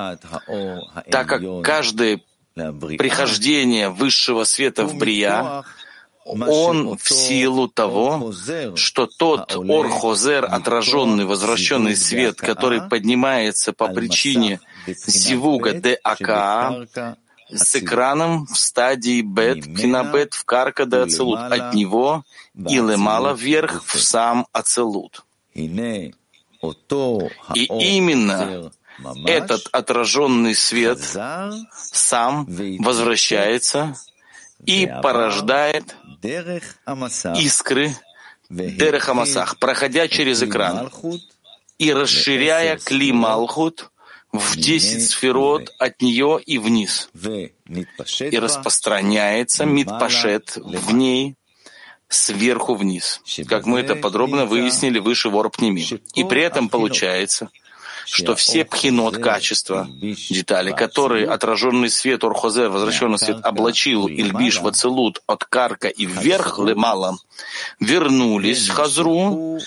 так 1.09 1.27
как 1.27 1.41
каждое 1.63 2.21
прихождение 2.55 3.89
высшего 3.89 4.43
света 4.43 4.85
в 4.85 4.95
Брия, 4.95 5.63
он 6.23 6.97
в 6.97 7.09
силу 7.09 7.67
того, 7.67 8.31
что 8.75 9.07
тот 9.07 9.55
Ор-Хозер, 9.55 10.45
отраженный, 10.45 11.25
возвращенный 11.25 11.95
свет, 11.95 12.37
который 12.37 12.81
поднимается 12.81 13.73
по 13.73 13.87
причине 13.87 14.59
Зивуга 14.85 15.73
де 15.73 15.99
Ака, 16.03 16.85
с 17.53 17.75
экраном 17.75 18.47
в 18.47 18.57
стадии 18.57 19.21
бет, 19.21 19.65
кинабет, 19.65 20.33
в 20.33 20.45
карка 20.45 20.85
до 20.85 21.03
ацелут, 21.03 21.39
от 21.39 21.73
него 21.73 22.23
и 22.55 22.75
лемала 22.75 23.33
вверх 23.33 23.83
в 23.85 23.99
сам 23.99 24.47
ацелут. 24.51 25.25
И 25.53 26.13
именно 27.65 28.71
этот 29.25 29.67
отраженный 29.71 30.55
свет 30.55 30.99
сам 31.71 32.47
возвращается 32.79 33.95
и 34.65 34.89
порождает 35.01 35.95
искры 37.35 37.95
Дерехамасах, 38.49 39.57
проходя 39.59 40.07
через 40.07 40.43
экран 40.43 40.91
и 41.77 41.93
расширяя 41.93 42.77
Кли 42.77 43.11
Малхут 43.11 43.90
в 44.31 44.55
десять 44.55 45.09
сферот 45.09 45.73
от 45.77 46.01
нее 46.01 46.39
и 46.45 46.57
вниз, 46.57 47.09
и 47.13 48.37
распространяется 48.39 49.65
Мидпашет 49.65 50.55
в 50.55 50.93
ней 50.93 51.35
сверху 52.07 52.75
вниз, 52.75 53.21
как 53.47 53.65
мы 53.65 53.79
это 53.79 53.95
подробно 53.95 54.45
выяснили 54.45 54.99
выше 54.99 55.29
в 55.29 55.37
Орпними. 55.37 55.81
И 56.15 56.23
при 56.23 56.41
этом 56.41 56.69
получается, 56.69 57.49
что 58.05 58.35
все 58.35 58.65
пхинот 58.65 59.17
качества, 59.17 59.87
детали, 59.89 60.71
которые 60.71 61.27
отраженный 61.27 61.89
свет 61.89 62.23
Орхозер, 62.23 62.69
возвращенный 62.69 63.17
свет, 63.17 63.37
облачил 63.43 64.07
Ильбиш 64.07 64.59
Вацелут 64.61 65.21
от 65.27 65.45
Карка 65.45 65.87
и 65.87 66.05
вверх 66.05 66.59
Лемала, 66.59 67.17
вернулись 67.79 68.69
Хазру, 68.69 69.59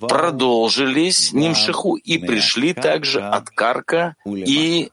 продолжились 0.00 1.32
Нимшиху 1.32 1.96
и 1.96 2.18
пришли 2.18 2.74
также 2.74 3.20
от 3.20 3.50
Карка 3.50 4.16
и 4.26 4.90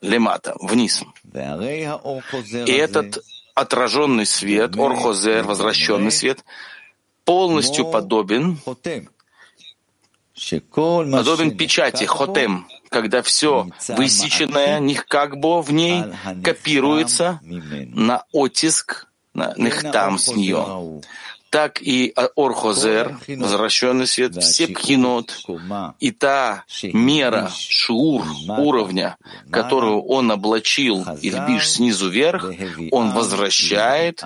Лемата, 0.00 0.54
вниз. 0.60 1.02
И 1.32 2.72
этот 2.72 3.22
отраженный 3.54 4.26
свет, 4.26 4.76
Орхозер, 4.76 5.44
возвращенный 5.44 6.10
свет, 6.10 6.44
полностью 7.24 7.90
подобен 7.90 8.58
подобен 11.10 11.56
печати, 11.56 12.04
хотем, 12.04 12.66
когда 12.88 13.22
все 13.22 13.68
высеченное 13.88 14.80
нихкакбо 14.80 15.62
в 15.62 15.72
ней 15.72 16.04
копируется 16.42 17.40
на 17.42 18.24
оттиск, 18.32 19.06
на 19.34 19.54
нехтам 19.56 20.18
с 20.18 20.28
нее. 20.34 21.00
Так 21.50 21.82
и 21.82 22.12
Орхозер, 22.36 23.18
возвращенный 23.26 24.06
свет, 24.06 24.36
все 24.36 24.68
пхинот, 24.68 25.44
и 25.98 26.12
та 26.12 26.64
мера, 26.92 27.50
шур, 27.52 28.24
уровня, 28.46 29.16
которую 29.50 30.00
он 30.02 30.30
облачил 30.30 31.04
Ильбиш 31.20 31.70
снизу 31.70 32.08
вверх, 32.08 32.52
он 32.92 33.10
возвращает 33.10 34.22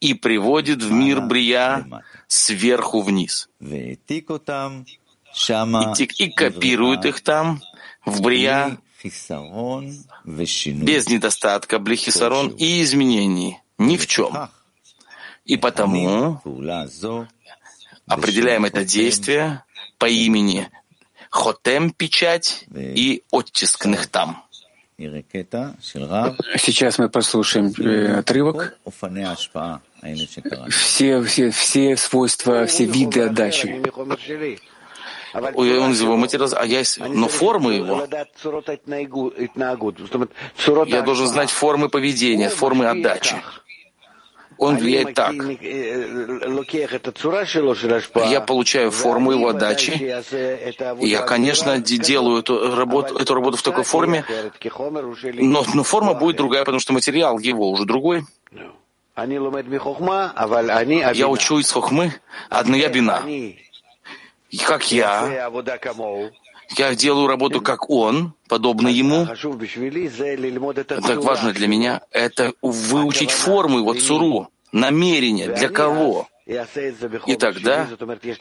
и 0.00 0.14
приводит 0.14 0.82
в 0.82 0.90
мир 0.90 1.20
Брия 1.20 1.86
сверху 2.26 3.02
вниз 3.02 3.48
и, 5.98 6.04
и 6.04 6.30
копируют 6.30 7.04
их 7.04 7.20
там, 7.20 7.60
в 8.04 8.20
Брия, 8.22 8.78
без 10.64 11.08
недостатка, 11.08 11.78
блихисарон 11.78 12.48
и 12.48 12.82
изменений, 12.82 13.58
ни 13.78 13.96
в 13.96 14.06
чем. 14.06 14.48
И 15.44 15.56
потому 15.56 16.40
определяем 18.06 18.64
это 18.64 18.84
действие 18.84 19.64
по 19.98 20.06
имени 20.06 20.70
Хотем 21.34 21.90
печать 21.90 22.64
и 22.72 23.24
оттиск 23.32 23.88
там. 24.06 24.44
Сейчас 26.56 26.96
мы 26.96 27.08
послушаем 27.08 27.72
э, 27.76 28.18
отрывок. 28.20 28.78
Все, 30.70 31.20
все, 31.24 31.50
все 31.50 31.96
свойства, 31.96 32.66
все 32.66 32.84
виды 32.84 33.22
отдачи 33.22 33.82
он 35.34 35.92
из 35.92 36.00
его 36.00 36.16
матери, 36.16 36.42
а 36.54 36.64
я, 36.64 36.82
но 37.08 37.28
формы 37.28 37.74
его, 37.74 38.06
я 40.86 41.02
должен 41.02 41.26
знать 41.26 41.50
формы 41.50 41.88
поведения, 41.88 42.48
формы 42.48 42.86
отдачи. 42.86 43.36
Он 44.56 44.76
влияет 44.76 45.14
так. 45.14 45.34
Я 48.30 48.40
получаю 48.40 48.92
форму 48.92 49.32
его 49.32 49.48
отдачи. 49.48 49.90
И 51.00 51.08
я, 51.08 51.22
конечно, 51.22 51.78
делаю 51.78 52.38
эту 52.38 52.76
работу, 52.76 53.16
эту 53.16 53.34
работу 53.34 53.56
в 53.56 53.62
такой 53.62 53.82
форме, 53.82 54.24
но, 55.34 55.64
но 55.74 55.82
форма 55.82 56.14
будет 56.14 56.36
другая, 56.36 56.62
потому 56.62 56.78
что 56.78 56.92
материал 56.92 57.40
его 57.40 57.68
уже 57.70 57.84
другой. 57.84 58.24
Я 59.16 59.30
учу 61.28 61.58
из 61.58 61.70
хохмы, 61.70 62.12
одна 62.48 62.76
я 62.76 62.88
бина 62.88 63.22
как 64.66 64.90
я, 64.92 65.50
я 66.76 66.94
делаю 66.94 67.26
работу 67.26 67.60
как 67.60 67.90
он, 67.90 68.34
подобно 68.48 68.88
ему. 68.88 69.26
Так 70.86 71.24
важно 71.24 71.52
для 71.52 71.68
меня 71.68 72.02
это 72.10 72.52
выучить 72.62 73.30
форму 73.30 73.78
его 73.78 73.94
цуру, 73.94 74.48
намерение, 74.72 75.48
для 75.48 75.68
кого. 75.68 76.28
И 76.46 77.36
тогда, 77.36 77.88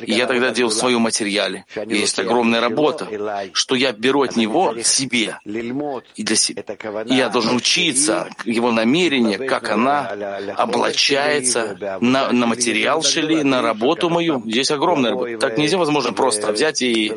я 0.01 0.27
тогда 0.27 0.51
делаю 0.51 0.71
в 0.71 0.73
своем. 0.73 1.07
Есть 1.07 2.19
огромная 2.19 2.59
работа, 2.59 3.07
что 3.53 3.75
я 3.75 3.93
беру 3.93 4.23
от 4.23 4.35
него 4.35 4.81
себе 4.83 5.39
и 5.45 6.23
для 6.23 6.35
себя. 6.35 6.63
И 7.05 7.15
я 7.15 7.29
должен 7.29 7.55
учиться, 7.55 8.29
его 8.43 8.71
намерение, 8.73 9.37
как 9.37 9.69
она 9.69 10.09
облачается 10.57 11.97
на, 12.01 12.31
на 12.33 12.45
материал 12.45 13.03
шели, 13.03 13.41
на 13.41 13.61
работу 13.61 14.09
мою. 14.09 14.43
Здесь 14.45 14.71
огромная 14.71 15.11
работа. 15.11 15.37
Так 15.37 15.57
нельзя, 15.57 15.77
возможно, 15.77 16.11
просто 16.11 16.51
взять 16.51 16.81
и, 16.81 17.07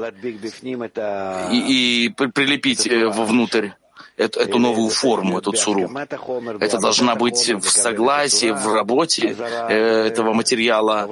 и, 1.52 2.06
и 2.06 2.08
прилепить 2.10 2.86
э, 2.86 3.06
вовнутрь 3.06 3.70
эту, 4.16 4.40
эту 4.40 4.58
новую 4.58 4.88
форму, 4.90 5.38
эту 5.38 5.52
цуру. 5.52 5.90
Это 6.60 6.78
должна 6.78 7.14
быть 7.14 7.48
в 7.48 7.68
согласии, 7.68 8.50
в 8.50 8.72
работе 8.72 9.36
э, 9.68 10.06
этого 10.06 10.32
материала. 10.32 11.08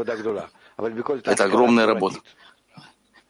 Это 1.25 1.45
огромная 1.45 1.87
работа. 1.87 2.19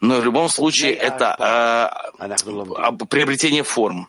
Но 0.01 0.21
в 0.21 0.25
любом 0.25 0.49
случае 0.49 0.93
это 0.93 1.91
э, 2.19 3.07
приобретение 3.07 3.63
форм. 3.63 4.09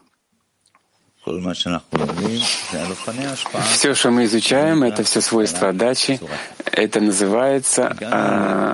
Все, 3.73 3.95
что 3.95 4.11
мы 4.11 4.25
изучаем, 4.25 4.83
это 4.83 5.03
все 5.03 5.21
свойства 5.21 5.69
отдачи. 5.69 6.19
Это 6.65 7.01
называется 7.01 7.95
э, 7.99 8.05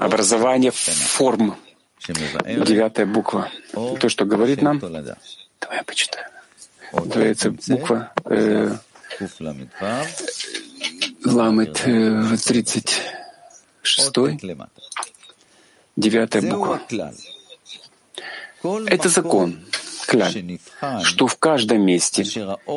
образование 0.05 0.71
форм. 0.71 1.55
Девятая 2.05 3.05
буква. 3.05 3.47
То, 3.71 4.09
что 4.09 4.25
говорит 4.25 4.61
нам. 4.61 4.79
Давай 4.79 5.77
я 5.77 5.83
почитаю 5.85 6.25
называется 6.91 7.51
буква 7.67 8.11
э, 8.25 8.75
Ламет 11.25 11.81
э, 11.85 12.37
36, 12.45 14.11
девятая 15.95 16.41
буква. 16.41 16.81
Это 18.87 19.09
закон, 19.09 19.59
кляль, 20.05 20.59
что 21.03 21.27
в 21.27 21.37
каждом 21.37 21.81
месте, 21.85 22.23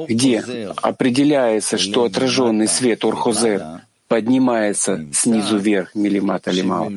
где 0.08 0.40
определяется, 0.76 1.78
что 1.78 2.04
отраженный 2.04 2.68
свет 2.68 3.04
Орхозер 3.04 3.82
поднимается 4.08 5.06
снизу 5.12 5.58
вверх 5.58 5.94
милимата 5.94 6.50
лимал, 6.50 6.92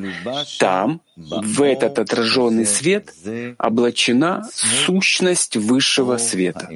там, 0.58 1.00
в 1.16 1.62
этот 1.62 1.98
отраженный 1.98 2.66
свет, 2.66 3.12
облачена 3.58 4.48
сущность 4.52 5.56
высшего 5.56 6.18
света. 6.18 6.68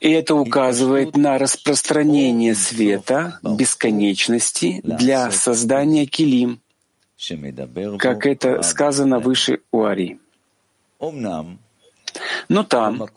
И 0.00 0.10
это 0.10 0.34
указывает 0.34 1.16
на 1.16 1.38
распространение 1.38 2.54
света, 2.54 3.38
бесконечности 3.42 4.80
для 4.82 5.30
создания 5.30 6.06
килим, 6.06 6.60
как 7.98 8.26
это 8.26 8.62
сказано 8.62 9.20
выше 9.20 9.60
у 9.70 9.84
Ари. 9.84 10.18
Но 12.48 12.64
там, 12.64 13.08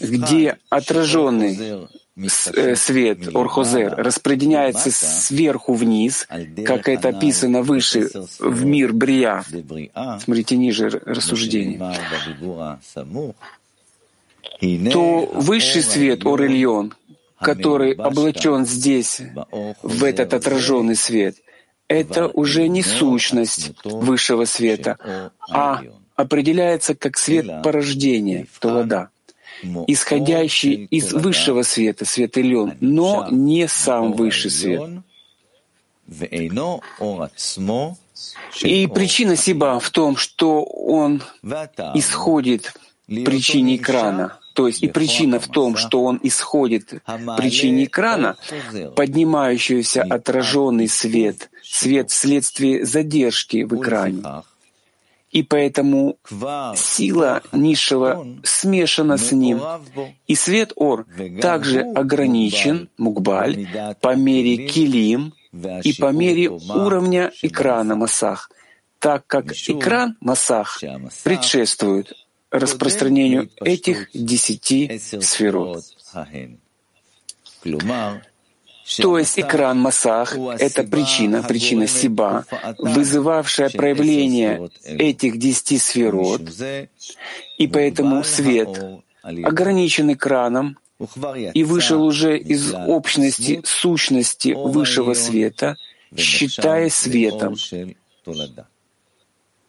где 0.00 0.58
отраженный 0.70 1.88
свет 2.28 3.34
Орхозер 3.34 3.94
распределяется 3.96 4.90
сверху 4.90 5.74
вниз, 5.74 6.26
как 6.66 6.88
это 6.88 7.08
описано 7.08 7.62
выше, 7.62 8.10
в 8.38 8.64
мир 8.64 8.92
Брия. 8.92 9.44
Смотрите 10.20 10.56
ниже 10.56 10.88
рассуждений. 10.88 11.78
То 14.90 15.26
высший 15.34 15.82
свет 15.82 16.26
Орельон, 16.26 16.94
который 17.40 17.92
облачен 17.94 18.66
здесь, 18.66 19.20
в 19.82 20.04
этот 20.04 20.34
отраженный 20.34 20.96
свет, 20.96 21.36
это 21.88 22.28
уже 22.28 22.68
не 22.68 22.82
сущность 22.82 23.72
высшего 23.84 24.44
света, 24.44 25.32
а 25.50 25.82
определяется 26.14 26.94
как 26.94 27.16
свет 27.16 27.62
порождения, 27.62 28.46
то 28.60 28.74
вода. 28.74 29.08
Исходящий 29.86 30.86
из 30.90 31.12
высшего 31.12 31.62
света, 31.62 32.04
свет 32.04 32.36
Илон, 32.36 32.74
но 32.80 33.28
не 33.30 33.68
сам 33.68 34.12
высший 34.12 34.50
свет. 34.50 34.82
И 38.62 38.86
причина 38.88 39.36
Сиба 39.36 39.78
в 39.80 39.90
том, 39.90 40.16
что 40.16 40.62
он 40.64 41.22
исходит 41.94 42.74
причине 43.06 43.76
экрана. 43.76 44.38
То 44.54 44.66
есть 44.66 44.82
и 44.82 44.88
причина 44.88 45.38
в 45.38 45.46
том, 45.46 45.76
что 45.76 46.04
он 46.04 46.20
исходит 46.22 47.02
причине 47.36 47.84
экрана, 47.84 48.36
поднимающийся 48.96 50.02
отраженный 50.02 50.88
свет, 50.88 51.50
свет 51.62 52.10
вследствие 52.10 52.84
задержки 52.84 53.62
в 53.62 53.80
экране. 53.80 54.22
И 55.30 55.44
поэтому 55.44 56.18
сила 56.76 57.42
низшего 57.52 58.26
смешана 58.42 59.16
с 59.16 59.30
ним. 59.30 59.60
И 60.26 60.34
свет 60.34 60.72
Ор 60.74 61.06
также 61.40 61.80
ограничен, 61.82 62.88
мукбаль, 62.98 63.68
по 64.00 64.16
мере 64.16 64.66
килим 64.66 65.32
и 65.84 65.92
по 65.94 66.10
мере 66.12 66.50
уровня 66.50 67.32
экрана 67.42 67.94
Масах, 67.94 68.50
так 68.98 69.26
как 69.26 69.52
экран 69.52 70.16
Масах 70.20 70.80
предшествует 71.24 72.12
распространению 72.50 73.50
этих 73.60 74.10
десяти 74.12 74.98
сферот. 74.98 75.84
То 78.98 79.18
есть 79.18 79.38
экран 79.38 79.78
Масах— 79.78 80.36
это 80.58 80.84
причина, 80.84 81.42
причина 81.42 81.86
Сиба, 81.86 82.44
вызывавшая 82.78 83.70
проявление 83.70 84.70
этих 84.84 85.38
десяти 85.38 85.78
сферот, 85.78 86.42
и 87.58 87.66
поэтому 87.68 88.24
свет 88.24 88.82
ограничен 89.22 90.12
экраном 90.12 90.78
и 91.54 91.64
вышел 91.64 92.02
уже 92.02 92.38
из 92.38 92.74
общности 92.74 93.60
сущности 93.64 94.54
высшего 94.56 95.14
света, 95.14 95.76
считая 96.16 96.90
светом, 96.90 97.56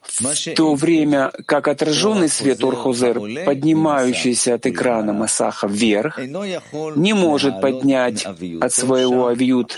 в 0.01 0.55
то 0.55 0.73
время 0.75 1.31
как 1.45 1.67
отраженный 1.67 2.29
свет 2.29 2.63
Орхузер, 2.63 3.19
поднимающийся 3.45 4.55
от 4.55 4.65
экрана 4.65 5.13
Масаха 5.13 5.67
вверх, 5.67 6.19
не 6.19 7.13
может 7.13 7.61
поднять 7.61 8.25
от 8.25 8.73
своего 8.73 9.27
авиют 9.27 9.77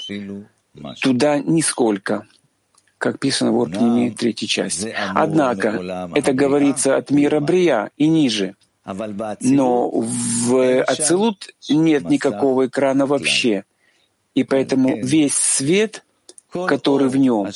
туда 1.01 1.39
нисколько, 1.39 2.25
как 2.97 3.19
писано 3.19 3.51
в 3.51 3.61
Орпними 3.61 4.09
третьей 4.09 4.47
части. 4.47 4.95
Однако 5.13 6.09
это 6.15 6.33
говорится 6.33 6.95
от 6.95 7.11
мира 7.11 7.39
Брия 7.39 7.91
и 7.97 8.07
ниже. 8.07 8.55
Но 9.41 9.89
в 9.89 10.83
Ацелут 10.83 11.49
нет 11.69 12.09
никакого 12.09 12.67
экрана 12.67 13.05
вообще, 13.05 13.65
и 14.35 14.43
поэтому 14.43 14.97
весь 14.97 15.35
свет— 15.35 16.03
который 16.67 17.09
в 17.09 17.17
нем, 17.17 17.47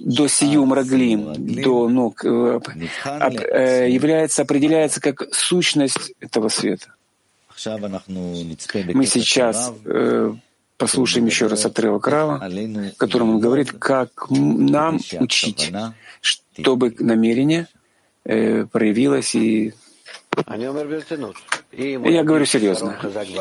до 0.00 0.28
сию 0.28 0.66
мраглим, 0.66 1.34
до 1.62 1.88
ног, 1.88 2.24
э, 2.24 2.60
э, 3.04 3.90
является, 3.90 4.42
определяется 4.42 5.00
как 5.00 5.34
сущность 5.34 6.12
этого 6.20 6.48
света. 6.48 6.94
Мы 8.94 9.06
сейчас 9.06 9.72
э, 9.84 10.32
послушаем 10.76 11.26
еще 11.26 11.46
раз 11.46 11.64
отрывок 11.64 12.06
Рава, 12.08 12.38
в 12.38 12.96
котором 12.96 13.30
он 13.30 13.40
говорит, 13.40 13.72
как 13.72 14.26
нам 14.30 15.00
учить, 15.20 15.72
чтобы 16.20 16.94
намерение 16.98 17.68
проявилось 18.24 19.34
и 19.34 19.74
я 21.76 22.22
говорю 22.22 22.44
серьезно. 22.44 22.98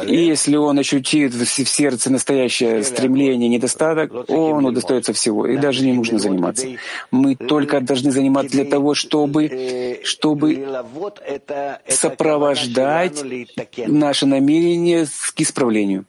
И 0.08 0.15
если 0.15 0.56
он 0.56 0.80
ощутит 0.80 1.34
в 1.34 1.46
сердце 1.46 2.12
настоящее 2.12 2.84
стремление, 2.84 3.50
недостаток, 3.50 4.30
он 4.30 4.65
удостоится 4.65 5.13
всего, 5.13 5.48
и 5.48 5.58
даже 5.58 5.84
не 5.86 5.93
нужно 5.93 6.19
заниматься. 6.19 6.67
Мы 7.12 7.36
только 7.36 7.82
должны 7.82 8.12
заниматься 8.12 8.52
для 8.52 8.65
того, 8.65 8.93
чтобы, 8.93 10.00
чтобы 10.04 10.65
сопровождать 11.88 13.24
наше 13.88 14.26
намерение 14.26 15.06
к 15.06 15.41
исправлению. 15.41 16.06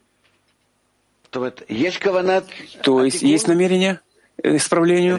То 1.31 3.05
есть 3.05 3.23
есть 3.23 3.49
намерение? 3.49 4.01
Исправлению, 4.43 5.19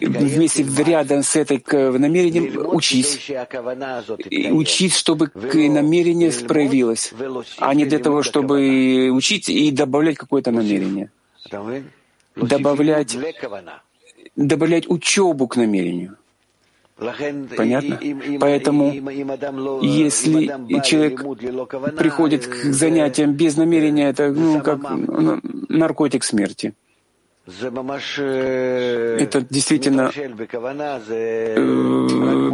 вместе 0.00 0.64
рядом 0.84 1.22
с 1.22 1.36
этой 1.36 1.62
намерением 1.98 2.74
учись. 2.74 3.30
Учись, 4.50 4.96
чтобы 4.96 5.30
намерение 5.34 6.32
проявилось, 6.32 7.12
а 7.58 7.74
не 7.74 7.84
для 7.84 7.98
того, 7.98 8.22
чтобы 8.22 9.10
учить 9.10 9.48
и 9.48 9.70
добавлять 9.70 10.16
какое-то 10.16 10.50
намерение. 10.50 11.10
Добавлять, 12.36 13.16
добавлять 14.36 14.88
учебу 14.88 15.48
к 15.48 15.56
намерению. 15.56 16.16
Понятно? 17.56 18.00
Поэтому, 18.40 18.92
если 19.82 20.46
человек 20.82 21.22
приходит 21.96 22.46
к 22.46 22.54
занятиям 22.72 23.34
без 23.34 23.56
намерения, 23.56 24.08
это 24.08 24.32
ну, 24.32 24.60
как 24.60 24.80
наркотик 25.68 26.24
смерти. 26.24 26.74
Это 29.18 29.40
действительно 29.48 30.10
э, 30.14 31.54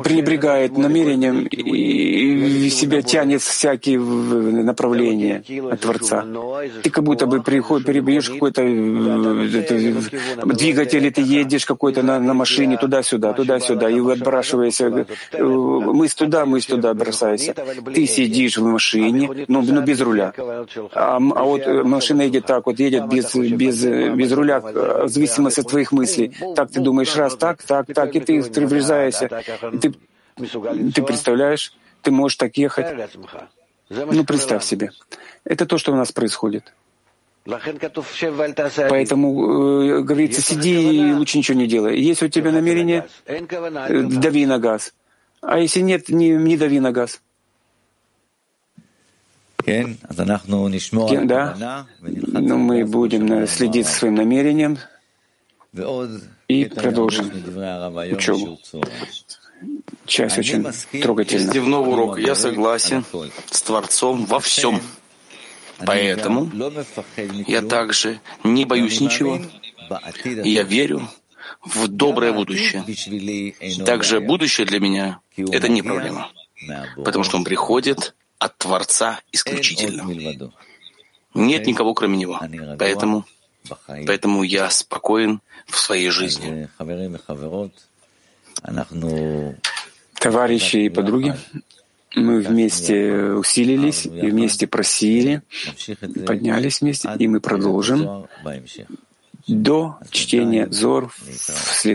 пренебрегает 0.05 0.79
намерением 0.79 1.47
и 1.47 2.69
себя 2.71 3.03
тянет 3.03 3.43
всякие 3.43 3.99
направления 3.99 5.43
от 5.73 5.81
Творца. 5.81 6.25
Ты 6.83 6.91
как 6.91 7.03
будто 7.03 7.27
бы 7.27 7.43
приходишь, 7.43 7.87
перебьешь 7.87 8.31
какой-то 8.31 8.63
э, 8.63 9.49
двигатель, 10.45 11.07
и 11.07 11.11
ты 11.11 11.23
едешь 11.23 11.67
какой-то 11.67 12.03
на, 12.03 12.21
на 12.21 12.35
машине 12.35 12.77
туда-сюда, 12.77 13.33
туда-сюда, 13.33 13.91
и 13.91 13.99
отбрасываешься, 13.99 15.07
э, 15.33 15.43
мысль 15.43 16.17
туда, 16.19 16.47
мысль 16.47 16.71
туда 16.71 16.95
бросаешься. 16.95 17.53
Ты 17.93 18.07
сидишь 18.07 18.59
в 18.59 18.65
машине, 18.65 19.29
но, 19.49 19.61
но 19.61 19.81
без 19.81 20.01
руля. 20.01 20.33
А, 20.93 21.17
а 21.17 21.43
вот 21.43 21.67
машина 21.85 22.23
едет 22.23 22.47
так, 22.47 22.67
вот 22.67 22.79
едет 22.79 23.09
без, 23.09 23.35
без, 23.35 23.85
без 23.85 24.33
руля, 24.33 24.63
в 25.05 25.09
зависимости 25.09 25.61
от 25.61 25.69
твоих 25.69 25.93
мыслей. 25.93 26.37
Так 26.55 26.71
ты 26.71 26.81
думаешь 26.81 27.15
раз, 27.17 27.37
так, 27.37 27.63
так, 27.63 27.87
так, 27.95 28.15
и 28.15 28.21
ты 28.21 28.41
врезаешься. 28.67 29.27
И 29.73 29.79
ты, 29.79 29.95
ты 30.95 31.03
представляешь, 31.03 31.73
ты 32.03 32.11
можешь 32.11 32.37
так 32.37 32.57
ехать. 32.57 32.87
Ну, 33.89 34.25
представь 34.25 34.65
себе. 34.65 34.91
Это 35.45 35.67
то, 35.67 35.79
что 35.79 35.93
у 35.93 35.97
нас 35.97 36.13
происходит. 36.13 36.73
Поэтому 38.89 39.99
э, 39.99 40.01
говорится, 40.01 40.41
сиди 40.41 41.11
и 41.11 41.13
лучше 41.13 41.37
ничего 41.37 41.59
не 41.59 41.67
делай. 41.67 42.01
Если 42.01 42.27
у 42.27 42.29
тебя 42.31 42.51
намерение, 42.51 43.07
э, 43.27 44.03
дави 44.03 44.47
на 44.47 44.59
газ. 44.59 44.95
А 45.43 45.59
если 45.59 45.81
нет, 45.81 46.09
не, 46.09 46.31
не 46.31 46.57
дави 46.57 46.81
на 46.81 46.91
газ. 46.91 47.21
Да, 49.67 51.87
но 52.07 52.59
мы 52.59 52.85
будем 52.85 53.47
следить 53.47 53.87
за 53.87 53.93
своим 53.93 54.17
намерением, 54.17 54.79
и 56.49 56.67
продолжим 56.67 57.31
учебу. 58.13 58.59
Часть 60.07 60.39
очень 60.39 60.65
трогательная. 61.03 61.53
Дневного 61.53 61.89
урока. 61.89 62.21
Я 62.21 62.35
согласен 62.35 63.05
с 63.51 63.63
Творцом 63.63 64.27
во 64.27 64.41
всем. 64.41 64.81
Поэтому 65.79 66.51
я 67.47 67.63
также 67.63 68.21
не 68.45 68.65
боюсь 68.65 69.01
ничего. 69.01 69.41
И 70.45 70.51
я 70.51 70.63
верю 70.63 71.09
в 71.65 71.89
доброе 71.89 72.33
будущее. 72.33 72.85
Также 73.85 74.21
будущее 74.21 74.67
для 74.67 74.81
меня— 74.81 75.21
это 75.37 75.69
не 75.69 75.83
проблема, 75.83 76.31
потому 76.97 77.25
что 77.25 77.37
он 77.37 77.45
приходит 77.45 78.15
от 78.39 78.59
Творца 78.59 79.21
исключительно. 79.33 80.05
Нет 81.35 81.67
никого, 81.67 81.95
кроме 81.95 82.17
Него. 82.17 82.41
Поэтому 82.79 83.25
Поэтому 84.07 84.43
я 84.43 84.71
спокоен 84.71 85.41
в 85.67 85.79
своей 85.79 86.11
жизни. 86.11 86.69
Товарищи 90.19 90.77
и 90.77 90.89
подруги, 90.89 91.35
мы 92.15 92.41
вместе 92.41 93.33
усилились 93.33 94.07
и 94.07 94.31
вместе 94.31 94.67
просили, 94.67 95.43
поднялись 96.27 96.81
вместе, 96.81 97.11
и 97.19 97.27
мы 97.27 97.41
продолжим 97.41 98.27
до 99.47 99.99
чтения 100.11 100.69
Зор 100.71 101.09
в 101.09 101.75
следующем 101.75 101.93